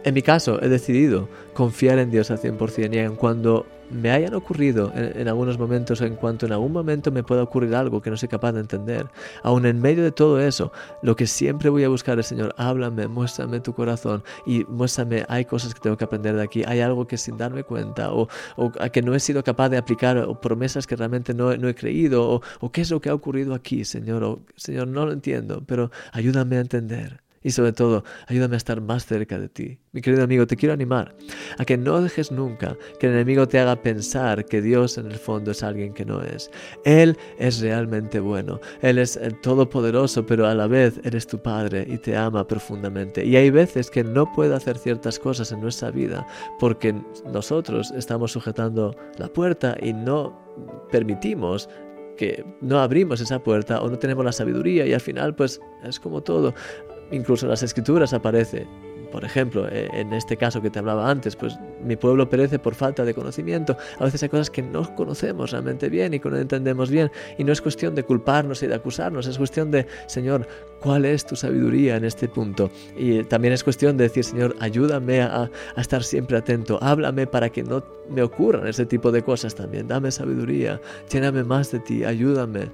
en 0.04 0.14
mi 0.14 0.22
caso, 0.22 0.62
he 0.62 0.70
decidido 0.70 1.30
confiar 1.54 2.00
en 2.00 2.12
Dios 2.12 2.32
al 2.32 2.40
100% 2.40 2.94
y 2.94 2.98
en 2.98 3.16
cuando 3.16 3.66
me 3.92 4.12
hayan 4.12 4.34
ocurrido 4.34 4.92
en, 4.96 5.28
algunos 5.28 5.60
momentos, 5.60 6.02
en 6.02 6.16
cuanto 6.16 6.46
en 6.46 6.54
algún 6.54 6.72
momento 6.72 7.12
me 7.12 7.24
pueda 7.24 7.44
ocurrir 7.44 7.76
algo 7.76 8.02
que 8.02 8.10
no 8.10 8.18
soy 8.18 8.30
capaz 8.30 8.54
de 8.54 8.62
entender, 8.62 9.08
aún 9.44 9.66
en 9.66 9.80
medio 9.80 10.04
de 10.04 10.12
todo 10.12 10.40
eso, 10.40 10.72
lo 11.02 11.16
que 11.16 11.28
siempre 11.28 11.70
voy 11.70 11.84
a 11.84 11.90
buscar 11.90 12.18
es, 12.20 12.28
Señor, 12.28 12.56
háblame, 12.58 13.08
muéstrame 13.08 13.60
tu 13.60 13.74
corazón 13.74 14.24
y 14.46 14.64
muéstrame, 14.66 15.26
hay 15.28 15.46
cosas 15.46 15.74
que 15.74 15.82
tengo 15.82 15.98
que 15.98 16.06
aprender 16.06 16.36
de 16.36 16.44
aquí, 16.44 16.64
hay 16.66 16.80
algo 16.80 17.06
que 17.06 17.18
sin 17.18 17.38
darme 17.38 17.64
cuenta 17.64 18.14
o, 18.14 18.28
o 18.56 18.72
que 18.72 19.02
no 19.02 19.14
he 19.14 19.20
sido 19.20 19.44
capaz 19.44 19.70
de 19.70 19.78
aplicar 19.78 20.18
o 20.18 20.40
promesas 20.40 20.88
que 20.88 20.96
realmente 20.96 21.34
no, 21.34 21.56
no 21.58 21.68
he 21.68 21.76
creído 21.76 22.30
o, 22.30 22.42
o, 22.60 22.72
qué 22.72 22.82
es 22.82 22.92
lo 22.92 23.02
que 23.02 23.10
ha 23.10 23.14
ocurrido 23.14 23.54
aquí, 23.54 23.86
Señor, 23.86 24.24
o 24.24 24.40
Señor, 24.56 24.88
no 24.88 25.06
lo 25.06 25.12
entiendo, 25.12 25.64
pero 25.66 25.92
ayúdame 26.14 26.58
a 26.58 26.62
entender. 26.62 27.22
Y 27.44 27.52
sobre 27.52 27.74
todo, 27.74 28.04
ayúdame 28.28 28.56
a 28.56 28.58
estar 28.58 28.82
más 28.82 29.06
cerca 29.06 29.40
de 29.40 29.50
ti. 29.50 29.80
Mi 29.94 30.02
querido 30.02 30.24
amigo, 30.24 30.46
te 30.46 30.56
quiero 30.56 30.74
animar 30.74 31.16
a 31.58 31.66
que 31.66 31.78
no 31.78 32.02
dejes 32.02 32.32
nunca 32.32 32.78
que 33.00 33.08
el 33.08 33.14
enemigo 33.14 33.48
te 33.48 33.60
haga 33.60 33.82
pensar 33.82 34.46
que 34.46 34.62
Dios 34.62 34.98
en 34.98 35.08
el 35.08 35.18
fondo 35.18 35.52
es 35.52 35.64
alguien 35.64 35.94
que 35.94 36.06
no 36.06 36.22
es. 36.22 36.52
Él 36.86 37.18
es 37.40 37.60
realmente 37.62 38.20
bueno. 38.20 38.60
Él 38.82 39.00
es 39.00 39.18
el 39.18 39.40
todopoderoso, 39.42 40.26
pero 40.26 40.48
a 40.48 40.54
la 40.54 40.68
vez 40.68 41.00
eres 41.04 41.26
tu 41.26 41.42
Padre 41.42 41.86
y 41.90 41.98
te 41.98 42.16
ama 42.16 42.48
profundamente. 42.48 43.26
Y 43.26 43.36
hay 43.36 43.50
veces 43.50 43.90
que 43.90 44.04
no 44.04 44.32
puede 44.32 44.56
hacer 44.56 44.78
ciertas 44.78 45.18
cosas 45.18 45.52
en 45.52 45.62
nuestra 45.62 45.92
vida 45.92 46.26
porque 46.60 46.94
nosotros 47.26 47.92
estamos 47.92 48.32
sujetando 48.32 48.96
la 49.18 49.28
puerta 49.28 49.76
y 49.82 49.94
no 49.94 50.40
permitimos 50.92 51.70
que 52.18 52.46
no 52.62 52.80
abrimos 52.80 53.20
esa 53.22 53.40
puerta 53.40 53.82
o 53.82 53.90
no 53.90 53.98
tenemos 53.98 54.24
la 54.24 54.32
sabiduría 54.32 54.86
y 54.86 54.94
al 54.94 55.02
final 55.02 55.34
pues 55.36 55.60
es 55.84 56.00
como 56.00 56.22
todo 56.22 56.54
incluso 57.12 57.46
en 57.46 57.52
las 57.52 57.64
escrituras 57.64 58.14
aparece. 58.14 58.68
Por 59.12 59.26
ejemplo, 59.26 59.68
eh, 59.70 59.90
en 59.94 60.14
este 60.14 60.38
caso 60.38 60.62
que 60.62 60.70
te 60.70 60.80
hablaba 60.80 61.10
antes, 61.10 61.36
pues 61.36 61.60
mi 61.84 61.98
pueblo 61.98 62.30
perece 62.30 62.60
por 62.60 62.76
falta 62.76 63.04
de 63.04 63.14
conocimiento. 63.14 63.76
A 64.00 64.06
veces 64.06 64.24
hay 64.24 64.30
cosas 64.30 64.50
que 64.50 64.62
no 64.62 64.96
conocemos 64.96 65.52
realmente 65.52 65.90
bien 65.90 66.14
y 66.14 66.20
que 66.20 66.30
no 66.30 66.38
entendemos 66.38 66.90
bien. 66.90 67.12
Y 67.38 67.44
no 67.44 67.52
es 67.52 67.62
cuestión 67.62 67.94
de 67.94 68.04
culparnos 68.04 68.64
y 68.64 68.68
de 68.68 68.76
acusarnos, 68.76 69.28
es 69.28 69.38
cuestión 69.38 69.70
de, 69.70 69.86
Señor, 70.08 70.48
¿cuál 70.80 71.04
es 71.06 71.26
tu 71.26 71.36
sabiduría 71.36 71.98
en 71.98 72.06
este 72.06 72.30
punto? 72.30 72.72
Y 72.98 73.24
también 73.26 73.54
es 73.54 73.64
cuestión 73.64 73.98
de 73.98 74.06
decir, 74.06 74.24
Señor, 74.24 74.56
ayúdame 74.60 75.22
a, 75.22 75.50
a 75.76 75.82
estar 75.82 76.04
siempre 76.04 76.38
atento, 76.38 76.80
háblame 76.82 77.28
para 77.28 77.50
que 77.50 77.64
no 77.64 77.84
me 78.10 78.22
ocurran 78.22 78.66
ese 78.68 78.86
tipo 78.86 79.12
de 79.12 79.24
cosas 79.24 79.56
también. 79.56 79.88
Dame 79.90 80.12
sabiduría, 80.12 80.80
lléname 81.12 81.44
más 81.44 81.72
de 81.72 81.80
ti, 81.80 82.06
ayúdame. 82.06 82.70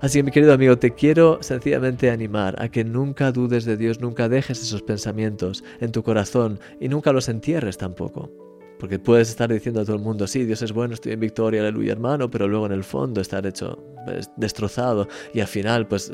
Así 0.00 0.18
que 0.18 0.22
mi 0.22 0.30
querido 0.30 0.52
amigo, 0.52 0.78
te 0.78 0.94
quiero 0.94 1.38
sencillamente 1.42 2.10
animar 2.10 2.60
a 2.62 2.68
que 2.68 2.84
nunca 2.84 3.32
dudes 3.32 3.64
de 3.64 3.76
Dios, 3.76 4.00
nunca 4.00 4.28
dejes 4.28 4.62
esos 4.62 4.82
pensamientos 4.82 5.64
en 5.80 5.92
tu 5.92 6.02
corazón 6.02 6.60
y 6.80 6.88
nunca 6.88 7.12
los 7.12 7.28
entierres 7.28 7.78
tampoco. 7.78 8.30
Porque 8.78 8.98
puedes 9.00 9.28
estar 9.28 9.52
diciendo 9.52 9.80
a 9.80 9.84
todo 9.84 9.96
el 9.96 10.02
mundo, 10.02 10.26
sí, 10.28 10.44
Dios 10.44 10.62
es 10.62 10.72
bueno, 10.72 10.94
estoy 10.94 11.12
en 11.12 11.20
victoria, 11.20 11.60
aleluya 11.62 11.92
hermano, 11.92 12.30
pero 12.30 12.46
luego 12.46 12.66
en 12.66 12.72
el 12.72 12.84
fondo 12.84 13.20
estar 13.20 13.44
hecho 13.44 13.76
destrozado 14.36 15.08
y 15.34 15.40
al 15.40 15.48
final 15.48 15.86
pues 15.86 16.12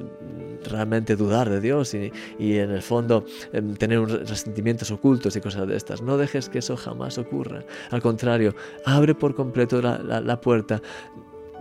realmente 0.65 1.15
dudar 1.15 1.51
de 1.51 1.61
Dios 1.61 1.95
y, 1.95 2.11
en 2.39 2.71
el 2.71 2.83
fondo 2.83 3.25
em, 3.53 3.75
tener 3.75 4.01
resentimientos 4.01 4.91
ocultos 4.91 5.37
y 5.37 5.41
cosas 5.41 5.69
de 5.69 5.77
estas. 5.77 6.01
No 6.01 6.17
dejes 6.17 6.49
que 6.49 6.61
eso 6.61 6.77
jamás 6.77 7.19
ocurra. 7.19 7.65
Al 7.91 8.01
contrario, 8.01 8.55
abre 8.87 9.15
por 9.15 9.35
completo 9.35 9.83
la, 9.83 9.99
la 9.99 10.41
puerta, 10.41 10.81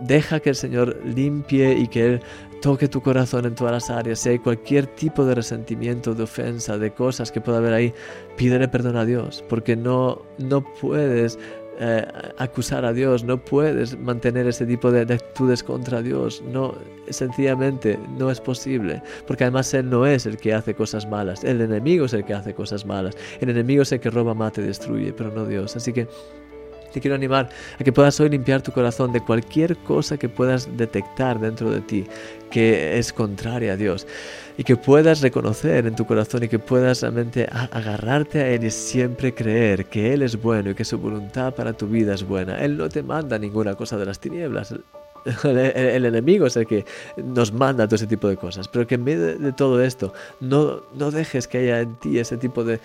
Deja 0.00 0.40
que 0.40 0.50
el 0.50 0.56
Señor 0.56 1.00
limpie 1.04 1.72
y 1.78 1.88
que 1.88 2.06
Él 2.06 2.20
toque 2.60 2.88
tu 2.88 3.02
corazón 3.02 3.44
en 3.44 3.54
todas 3.54 3.72
las 3.72 3.90
áreas. 3.90 4.18
Si 4.18 4.30
hay 4.30 4.38
cualquier 4.38 4.86
tipo 4.86 5.24
de 5.24 5.34
resentimiento, 5.34 6.14
de 6.14 6.22
ofensa, 6.22 6.78
de 6.78 6.92
cosas 6.92 7.30
que 7.30 7.40
pueda 7.40 7.58
haber 7.58 7.74
ahí, 7.74 7.92
pídele 8.36 8.68
perdón 8.68 8.96
a 8.96 9.04
Dios, 9.04 9.44
porque 9.48 9.76
no, 9.76 10.22
no 10.38 10.64
puedes 10.80 11.38
eh, 11.80 12.06
acusar 12.38 12.84
a 12.84 12.92
Dios, 12.92 13.24
no 13.24 13.36
puedes 13.36 13.98
mantener 13.98 14.46
ese 14.46 14.64
tipo 14.64 14.92
de, 14.92 15.04
de, 15.04 15.14
actitudes 15.14 15.64
contra 15.64 16.02
Dios, 16.02 16.40
no, 16.46 16.72
sencillamente 17.08 17.98
no 18.16 18.30
es 18.30 18.40
posible, 18.40 19.02
porque 19.26 19.42
además 19.42 19.74
Él 19.74 19.90
no 19.90 20.06
es 20.06 20.24
el 20.24 20.36
que 20.36 20.54
hace 20.54 20.74
cosas 20.74 21.04
malas, 21.08 21.42
el 21.42 21.60
enemigo 21.60 22.04
es 22.04 22.12
el 22.12 22.24
que 22.24 22.32
hace 22.32 22.54
cosas 22.54 22.86
malas, 22.86 23.16
el 23.40 23.50
enemigo 23.50 23.82
es 23.82 23.90
el 23.90 23.98
que 23.98 24.10
roba, 24.10 24.34
mata 24.34 24.60
y 24.60 24.64
destruye, 24.64 25.12
pero 25.12 25.32
no 25.32 25.46
Dios, 25.46 25.74
así 25.74 25.92
que 25.92 26.06
Te 26.94 27.00
quiero 27.00 27.16
animar 27.16 27.50
a 27.76 27.82
que 27.82 27.90
puedas 27.90 28.20
hoy 28.20 28.28
limpiar 28.28 28.62
tu 28.62 28.70
corazón 28.70 29.12
de 29.12 29.20
cualquier 29.20 29.76
cosa 29.78 30.16
que 30.16 30.28
puedas 30.28 30.76
detectar 30.76 31.40
dentro 31.40 31.68
de 31.72 31.80
ti 31.80 32.06
que 32.52 32.96
es 33.00 33.12
contraria 33.12 33.72
a 33.72 33.76
Dios 33.76 34.06
y 34.56 34.62
que 34.62 34.76
puedas 34.76 35.20
reconocer 35.20 35.88
en 35.88 35.96
tu 35.96 36.06
corazón 36.06 36.44
y 36.44 36.48
que 36.48 36.60
puedas 36.60 37.02
realmente 37.02 37.48
agarrarte 37.50 38.42
a 38.42 38.48
Él 38.48 38.62
y 38.62 38.70
siempre 38.70 39.34
creer 39.34 39.86
que 39.86 40.14
Él 40.14 40.22
es 40.22 40.40
bueno 40.40 40.70
y 40.70 40.74
que 40.76 40.84
su 40.84 40.96
voluntad 40.96 41.52
para 41.52 41.72
tu 41.72 41.88
vida 41.88 42.14
es 42.14 42.22
buena. 42.22 42.64
Él 42.64 42.76
no 42.76 42.88
te 42.88 43.02
manda 43.02 43.40
ninguna 43.40 43.74
cosa 43.74 43.98
de 43.98 44.06
las 44.06 44.20
tinieblas. 44.20 44.72
El, 45.42 46.04
enemigo 46.04 46.46
es 46.46 46.56
el 46.56 46.66
que 46.66 46.84
nos 47.16 47.50
manda 47.50 47.86
todo 47.86 47.96
ese 47.96 48.06
tipo 48.06 48.28
de 48.28 48.36
cosas. 48.36 48.68
Pero 48.68 48.86
que 48.86 48.96
en 48.96 49.04
medio 49.04 49.38
de, 49.38 49.52
todo 49.52 49.82
esto, 49.82 50.12
no, 50.40 50.82
no 50.94 51.10
dejes 51.10 51.48
que 51.48 51.58
haya 51.58 51.80
en 51.80 51.96
ti 51.96 52.18
ese 52.18 52.36
tipo 52.36 52.62
de, 52.62 52.78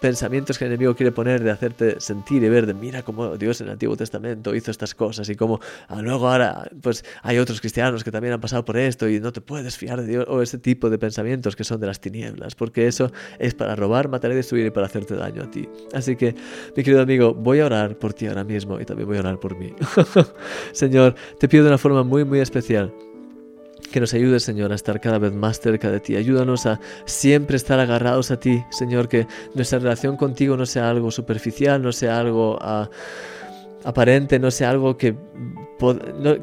pensamientos 0.00 0.58
que 0.58 0.64
el 0.64 0.72
enemigo 0.72 0.94
quiere 0.94 1.12
poner 1.12 1.42
de 1.42 1.50
hacerte 1.50 2.00
sentir 2.00 2.42
y 2.42 2.48
ver 2.48 2.66
de 2.66 2.74
mira 2.74 3.02
cómo 3.02 3.36
Dios 3.36 3.60
en 3.60 3.68
el 3.68 3.72
Antiguo 3.74 3.96
Testamento 3.96 4.54
hizo 4.54 4.70
estas 4.70 4.94
cosas 4.94 5.28
y 5.28 5.34
cómo 5.34 5.60
ah, 5.88 6.02
luego 6.02 6.28
ahora 6.28 6.68
pues 6.80 7.04
hay 7.22 7.38
otros 7.38 7.60
cristianos 7.60 8.04
que 8.04 8.10
también 8.10 8.34
han 8.34 8.40
pasado 8.40 8.64
por 8.64 8.76
esto 8.76 9.08
y 9.08 9.20
no 9.20 9.32
te 9.32 9.40
puedes 9.40 9.76
fiar 9.76 10.00
de 10.00 10.06
Dios 10.06 10.26
o 10.28 10.42
ese 10.42 10.58
tipo 10.58 10.90
de 10.90 10.98
pensamientos 10.98 11.56
que 11.56 11.64
son 11.64 11.80
de 11.80 11.86
las 11.86 12.00
tinieblas 12.00 12.54
porque 12.54 12.86
eso 12.86 13.10
es 13.38 13.54
para 13.54 13.76
robar, 13.76 14.08
matar 14.08 14.32
y 14.32 14.34
destruir 14.34 14.66
y 14.66 14.70
para 14.70 14.86
hacerte 14.86 15.14
daño 15.14 15.42
a 15.42 15.50
ti. 15.50 15.68
Así 15.92 16.16
que 16.16 16.34
mi 16.76 16.82
querido 16.82 17.02
amigo, 17.02 17.34
voy 17.34 17.60
a 17.60 17.66
orar 17.66 17.98
por 17.98 18.14
ti 18.14 18.26
ahora 18.26 18.44
mismo 18.44 18.80
y 18.80 18.84
también 18.84 19.08
voy 19.08 19.16
a 19.16 19.20
orar 19.20 19.40
por 19.40 19.56
mí. 19.56 19.74
Señor, 20.72 21.14
te 21.38 21.48
pido 21.48 21.64
de 21.64 21.70
una 21.70 21.78
forma 21.78 22.02
muy 22.02 22.24
muy 22.24 22.40
especial 22.40 22.92
que 23.94 24.00
nos 24.00 24.12
ayude, 24.12 24.40
Señor, 24.40 24.72
a 24.72 24.74
estar 24.74 25.00
cada 25.00 25.20
vez 25.20 25.32
más 25.32 25.60
cerca 25.60 25.88
de 25.88 26.00
ti. 26.00 26.16
Ayúdanos 26.16 26.66
a 26.66 26.80
siempre 27.04 27.54
estar 27.54 27.78
agarrados 27.78 28.32
a 28.32 28.40
ti, 28.40 28.64
Señor, 28.70 29.08
que 29.08 29.28
nuestra 29.54 29.78
relación 29.78 30.16
contigo 30.16 30.56
no 30.56 30.66
sea 30.66 30.90
algo 30.90 31.12
superficial, 31.12 31.80
no 31.80 31.92
sea 31.92 32.18
algo 32.18 32.58
ah, 32.60 32.90
aparente, 33.84 34.40
no 34.40 34.50
sea 34.50 34.70
algo 34.70 34.96
que 34.96 35.14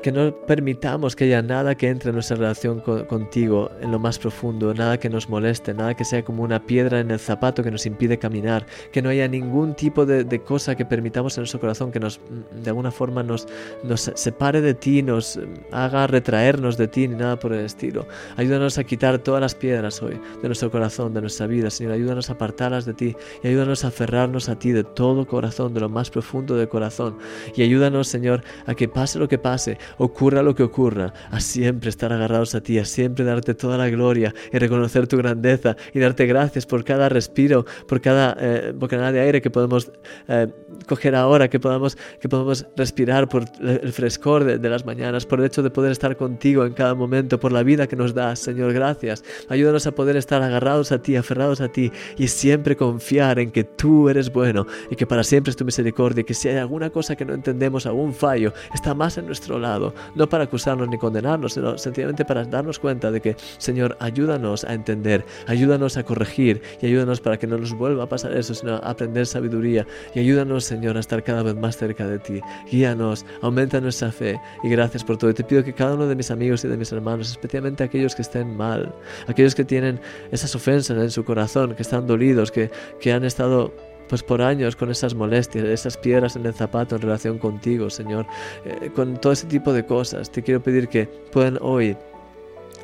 que 0.01 0.12
no 0.12 0.36
permitamos 0.45 1.15
que 1.15 1.25
haya 1.25 1.41
nada 1.41 1.75
que 1.75 1.89
entre 1.89 2.10
en 2.10 2.15
nuestra 2.15 2.38
relación 2.38 2.81
contigo 2.81 3.71
en 3.81 3.91
lo 3.91 4.00
más 4.00 4.19
profundo, 4.19 4.74
nada 4.74 5.00
que 5.00 5.10
nos 5.10 5.29
moleste, 5.29 5.74
nada 5.74 5.95
que 5.95 6.05
sea 6.05 6.24
como 6.24 6.43
una 6.43 6.65
piedra 6.65 7.00
en 7.00 7.12
el 7.12 7.19
zapato 7.19 7.63
que 7.63 7.71
nos 7.71 7.86
impide 7.86 8.17
caminar, 8.17 8.65
que 8.91 9.01
no 9.01 9.10
haya 9.10 9.27
ningún 9.27 9.75
tipo 9.75 10.05
de, 10.05 10.41
cosa 10.41 10.75
que 10.75 10.86
permitamos 10.86 11.38
en 11.38 11.41
nuestro 11.41 11.60
corazón 11.60 11.91
que 11.91 12.00
nos, 12.00 12.19
de 12.63 12.69
alguna 12.69 12.91
forma 12.91 13.24
nos, 13.24 13.48
nos 13.83 14.12
separe 14.15 14.62
de 14.62 14.74
ti, 14.74 15.01
nos 15.01 15.39
haga 15.71 16.07
retraernos 16.07 16.77
de 16.77 16.88
ti, 16.88 17.07
ni 17.07 17.15
nada 17.15 17.38
por 17.38 17.53
el 17.53 17.65
estilo. 17.65 18.07
Ayúdanos 18.38 18.77
a 18.77 18.83
quitar 18.83 19.19
todas 19.19 19.41
las 19.41 19.55
piedras 19.55 20.01
hoy 20.01 20.19
de 20.41 20.48
nuestro 20.48 20.71
corazón, 20.71 21.13
de 21.13 21.21
nuestra 21.21 21.48
vida, 21.48 21.69
Señor. 21.69 21.93
Ayúdanos 21.93 22.29
a 22.29 22.33
apartarlas 22.33 22.86
de 22.86 22.93
ti 22.93 23.15
y 23.43 23.48
ayúdanos 23.48 23.86
a 23.86 23.88
aferrarnos 23.88 24.50
a 24.50 24.57
ti 24.57 24.71
de 24.71 24.83
todo 24.83 25.25
corazón, 25.25 25.74
de 25.74 25.79
lo 25.79 25.89
más 25.89 26.10
profundo 26.10 26.55
del 26.55 26.67
corazón. 26.67 27.17
Y 27.55 27.63
ayúdanos, 27.63 28.07
Señor, 28.07 28.43
a 28.65 28.75
que 28.75 28.88
pase 28.88 29.19
lo 29.19 29.27
que 29.31 29.38
pase, 29.38 29.77
ocurra 29.97 30.43
lo 30.43 30.53
que 30.53 30.61
ocurra, 30.61 31.13
a 31.31 31.39
siempre 31.39 31.89
estar 31.89 32.11
agarrados 32.11 32.53
a 32.53 32.59
ti, 32.59 32.77
a 32.77 32.83
siempre 32.83 33.23
darte 33.23 33.53
toda 33.53 33.77
la 33.77 33.89
gloria 33.89 34.35
y 34.51 34.57
reconocer 34.57 35.07
tu 35.07 35.15
grandeza 35.15 35.77
y 35.93 36.00
darte 36.00 36.25
gracias 36.25 36.65
por 36.65 36.83
cada 36.83 37.07
respiro, 37.07 37.65
por 37.88 38.01
cada 38.01 38.35
eh, 38.38 38.73
bocanada 38.75 39.13
de 39.13 39.21
aire 39.21 39.41
que 39.41 39.50
podemos 39.50 39.89
eh, 40.27 40.50
coger 40.85 41.15
ahora, 41.15 41.50
que 41.50 41.61
podamos, 41.61 41.97
que 42.19 42.27
podamos 42.27 42.65
respirar, 42.75 43.29
por 43.29 43.45
el 43.61 43.93
frescor 43.93 44.43
de, 44.43 44.57
de, 44.57 44.69
las 44.69 44.85
mañanas, 44.85 45.25
por 45.25 45.39
el 45.39 45.45
hecho 45.45 45.63
de 45.63 45.69
poder 45.69 45.93
estar 45.93 46.17
contigo 46.17 46.65
en 46.65 46.73
cada 46.73 46.93
momento, 46.93 47.39
por 47.39 47.53
la 47.53 47.63
vida 47.63 47.88
que 47.88 47.95
nos 47.95 48.13
das, 48.13 48.39
Señor, 48.39 48.73
gracias. 48.73 49.23
Ayúdanos 49.47 49.88
a 49.88 49.93
poder 49.93 50.17
estar 50.17 50.41
agarrados 50.41 50.91
a 50.91 51.01
ti, 51.01 51.15
aferrados 51.15 51.61
a 51.61 51.69
ti 51.69 51.89
y 52.17 52.27
siempre 52.27 52.75
confiar 52.75 53.39
en 53.39 53.51
que 53.51 53.63
tú 53.63 54.09
eres 54.09 54.33
bueno 54.33 54.67
y 54.89 54.97
que 54.97 55.07
para 55.07 55.23
siempre 55.23 55.51
es 55.51 55.55
tu 55.55 55.63
misericordia 55.63 56.19
y 56.19 56.25
que 56.25 56.33
si 56.33 56.50
hay 56.50 56.57
alguna 56.57 56.89
cosa 56.89 57.15
que 57.15 57.23
no 57.23 57.33
entendemos, 57.33 57.85
algún 57.85 58.13
fallo, 58.13 58.51
está 58.73 58.93
más 58.93 59.11
en 59.18 59.25
nuestro 59.25 59.60
lado, 59.60 59.94
no 60.15 60.27
para 60.27 60.46
acusarnos 60.46 60.88
ni 60.89 60.98
condenarnos, 60.98 61.53
sino 61.53 61.77
sencillamente 61.77 62.25
para 62.25 62.46
darnos 62.46 62.80
cuenta 62.80 63.12
de 63.12 63.22
que, 63.22 63.36
Señor, 63.58 63.98
ayúdanos 64.00 64.63
a 64.63 64.74
entender, 64.74 65.25
ayúdanos 65.48 65.98
a 65.98 66.03
corregir 66.03 66.62
y 66.82 66.88
ayúdanos 66.88 67.22
para 67.22 67.38
que 67.38 67.48
no 67.48 67.58
nos 67.58 67.74
vuelva 67.74 68.03
a 68.03 68.10
pasar 68.10 68.36
eso, 68.36 68.53
sino 68.53 68.75
a 68.75 68.80
aprender 68.80 69.25
sabiduría 69.25 69.86
y 70.13 70.20
ayúdanos, 70.20 70.65
Señor, 70.65 70.98
a 70.98 71.00
estar 71.00 71.24
cada 71.24 71.44
vez 71.44 71.56
más 71.56 71.77
cerca 71.77 72.08
de 72.08 72.20
ti. 72.20 72.41
Guíanos, 72.72 73.25
aumenta 73.41 73.80
nuestra 73.82 74.12
fe 74.12 74.39
y 74.63 74.70
gracias 74.70 75.03
por 75.03 75.18
todo. 75.18 75.32
Y 75.32 75.34
te 75.34 75.44
pido 75.44 75.63
que 75.63 75.74
cada 75.74 75.96
uno 75.96 76.08
de 76.08 76.15
mis 76.15 76.32
amigos 76.32 76.63
y 76.65 76.68
de 76.68 76.77
mis 76.77 76.91
hermanos, 76.91 77.32
especialmente 77.32 77.84
aquellos 77.84 78.15
que 78.15 78.22
estén 78.22 78.56
mal, 78.56 78.94
aquellos 79.27 79.56
que 79.56 79.65
tienen 79.65 80.00
esas 80.32 80.56
ofensas 80.56 80.98
en 80.98 81.12
su 81.12 81.24
corazón, 81.24 81.75
que 81.75 81.82
están 81.82 82.08
dolidos, 82.08 82.51
que, 82.51 82.72
que 83.00 83.13
han 83.13 83.24
estado 83.24 83.74
pues 84.12 84.24
por 84.24 84.41
años 84.41 84.76
con 84.76 84.91
esas 84.91 85.15
molestias, 85.15 85.63
esas 85.63 85.95
piedras 85.95 86.36
en 86.36 86.45
el 86.45 86.54
zapato 86.54 86.97
en 86.97 87.02
relación 87.02 87.38
contigo, 87.38 87.89
Señor, 87.89 88.26
eh, 88.65 88.91
con 88.93 89.15
todo 89.21 89.32
ese 89.32 89.47
tipo 89.47 89.71
de 89.71 89.86
cosas. 89.86 90.30
Te 90.30 90.43
quiero 90.43 90.62
pedir 90.62 90.89
que 90.89 91.06
puedan 91.06 91.58
hoy 91.62 91.95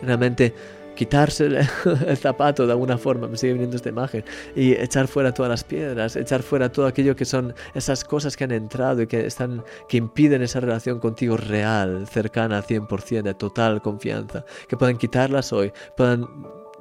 realmente 0.02 0.54
quitarse 0.96 1.48
el 2.08 2.16
zapato 2.18 2.66
de 2.66 2.72
alguna 2.72 2.98
forma, 2.98 3.28
me 3.28 3.36
sigue 3.36 3.52
viniendo 3.52 3.76
esta 3.76 3.90
imagen, 3.90 4.24
y 4.56 4.72
echar 4.72 5.10
fuera 5.10 5.34
todas 5.34 5.50
las 5.50 5.66
piedras, 5.66 6.16
echar 6.16 6.44
fuera 6.44 6.72
todo 6.72 6.86
aquello 6.86 7.14
que 7.14 7.26
son 7.26 7.54
esas 7.76 8.06
cosas 8.06 8.38
que 8.38 8.46
han 8.46 8.54
entrado 8.54 9.02
y 9.02 9.08
que 9.08 9.26
están 9.26 9.66
que 9.90 9.98
impiden 9.98 10.44
esa 10.44 10.62
relación 10.62 11.02
contigo 11.02 11.36
real, 11.36 12.08
cercana 12.08 12.60
al 12.60 12.64
100%, 12.64 13.24
de 13.24 13.34
total 13.34 13.82
confianza, 13.82 14.46
que 14.70 14.78
puedan 14.78 14.98
quitarlas 14.98 15.52
hoy, 15.52 15.74
puedan 15.98 16.26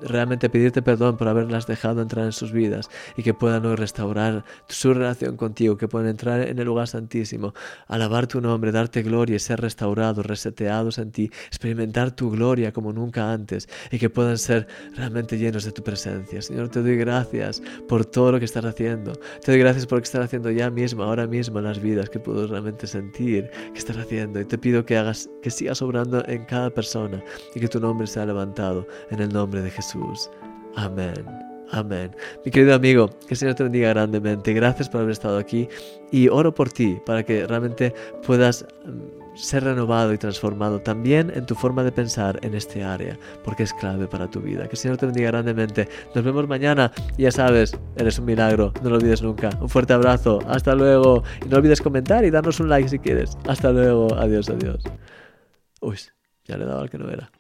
realmente 0.01 0.51
pedirte 0.51 0.83
perdón 0.83 1.17
por 1.17 1.29
haberlas 1.29 1.67
dejado 1.67 2.03
entrar 2.03 2.27
en 2.27 2.33
sus 2.33 2.53
vidas 2.53 2.91
y 3.17 3.23
que 3.23 3.35
puedan 3.35 3.65
hoy 3.67 3.77
restaurar 3.77 4.45
su 4.69 4.93
relación 4.93 5.37
contigo, 5.37 5.77
que 5.77 5.89
puedan 5.89 6.09
entrar 6.09 6.41
en 6.43 6.59
el 6.59 6.67
lugar 6.67 6.89
santísimo, 6.89 7.55
alabar 7.87 8.27
tu 8.27 8.41
nombre, 8.41 8.73
darte 8.73 9.03
gloria 9.03 9.37
y 9.37 9.39
ser 9.39 9.61
restaurados, 9.61 10.27
reseteados 10.27 10.99
en 10.99 11.13
ti, 11.13 11.31
experimentar 11.49 12.11
tu 12.11 12.31
gloria 12.31 12.73
como 12.73 12.93
nunca 12.93 13.33
antes 13.33 13.69
y 13.91 13.99
que 13.99 14.11
puedan 14.11 14.39
ser 14.39 14.67
realmente 14.95 15.39
llenos 15.39 15.65
de 15.65 15.73
tu 15.73 15.83
presencia. 15.83 16.43
Señor, 16.43 16.69
te 16.69 16.83
doy 16.83 16.97
gracias 16.97 17.63
por 17.89 18.05
todo 18.05 18.33
lo 18.33 18.39
que 18.39 18.45
estás 18.45 18.65
haciendo. 18.65 19.13
Te 19.43 19.53
doy 19.53 19.61
gracias 19.61 19.87
por 19.87 19.99
lo 19.99 20.03
que 20.03 20.07
estás 20.07 20.25
haciendo 20.25 20.51
ya 20.51 20.71
mismo, 20.71 21.03
ahora 21.03 21.27
mismo 21.27 21.59
en 21.59 21.65
las 21.65 21.81
vidas 21.81 22.11
que 22.11 22.19
puedo 22.19 22.47
realmente 22.47 22.87
sentir 22.87 23.51
que 23.73 23.79
estás 23.79 23.97
haciendo 23.97 24.41
y 24.41 24.45
te 24.45 24.59
pido 24.59 24.85
que 24.85 24.97
hagas 24.97 25.31
que 25.43 25.51
sigas 25.51 25.81
obrando 25.81 26.23
en 26.27 26.45
cada 26.45 26.71
persona 26.71 27.23
y 27.55 27.61
que 27.61 27.69
tu 27.69 27.81
nombre 27.81 28.07
sea 28.07 28.27
levantado 28.27 28.87
en 29.11 29.21
el 29.21 29.33
nombre 29.33 29.63
de 29.63 29.71
Jesús. 29.71 29.86
Jesús. 29.87 30.31
Amén. 30.75 31.25
Amén. 31.73 32.15
Mi 32.45 32.51
querido 32.51 32.75
amigo, 32.75 33.09
que 33.09 33.35
el 33.35 33.37
Señor 33.37 33.55
te 33.55 33.63
bendiga 33.63 33.89
grandemente. 33.91 34.53
Gracias 34.53 34.89
por 34.89 35.01
haber 35.01 35.13
estado 35.13 35.39
aquí 35.39 35.69
y 36.11 36.29
oro 36.29 36.55
por 36.55 36.71
ti 36.71 36.99
para 37.05 37.25
que 37.25 37.47
realmente 37.47 37.93
puedas 38.25 38.65
mm, 38.85 39.37
ser 39.37 39.65
renovado 39.65 40.13
y 40.13 40.19
transformado 40.19 40.81
también 40.81 41.33
en 41.35 41.45
tu 41.45 41.55
forma 41.55 41.83
de 41.83 41.91
pensar 41.91 42.39
en 42.43 42.55
este 42.55 42.85
área, 42.85 43.19
porque 43.45 43.65
es 43.65 43.73
clave 43.75 44.07
para 44.07 44.31
tu 44.31 44.41
vida. 44.41 44.65
Que 44.65 44.73
el 44.73 44.77
Señor 44.77 44.97
te 44.97 45.07
bendiga 45.07 45.31
grandemente. 45.31 45.89
Nos 46.15 46.25
vemos 46.25 46.47
mañana. 46.47 46.93
Ya 47.19 47.33
sabes, 47.33 47.77
eres 47.97 48.19
un 48.19 48.27
milagro. 48.27 48.73
No 48.83 48.91
lo 48.91 48.97
olvides 48.97 49.23
nunca. 49.23 49.51
Un 49.61 49.69
fuerte 49.69 49.93
abrazo. 49.93 50.41
Hasta 50.49 50.75
luego. 50.75 51.25
Y 51.45 51.49
no 51.49 51.57
olvides 51.57 51.81
comentar 51.81 52.25
y 52.25 52.31
darnos 52.31 52.61
un 52.61 52.69
like 52.69 52.89
si 52.89 52.99
quieres. 52.99 53.37
Hasta 53.47 53.71
luego. 53.73 54.15
Adiós, 54.15 54.49
adiós. 54.49 54.83
Uy, 55.81 55.99
ya 56.45 56.57
le 56.57 56.65
he 56.65 56.67
dado 56.67 56.81
al 56.81 56.91
que 56.91 56.99
no 56.99 57.09
era. 57.11 57.31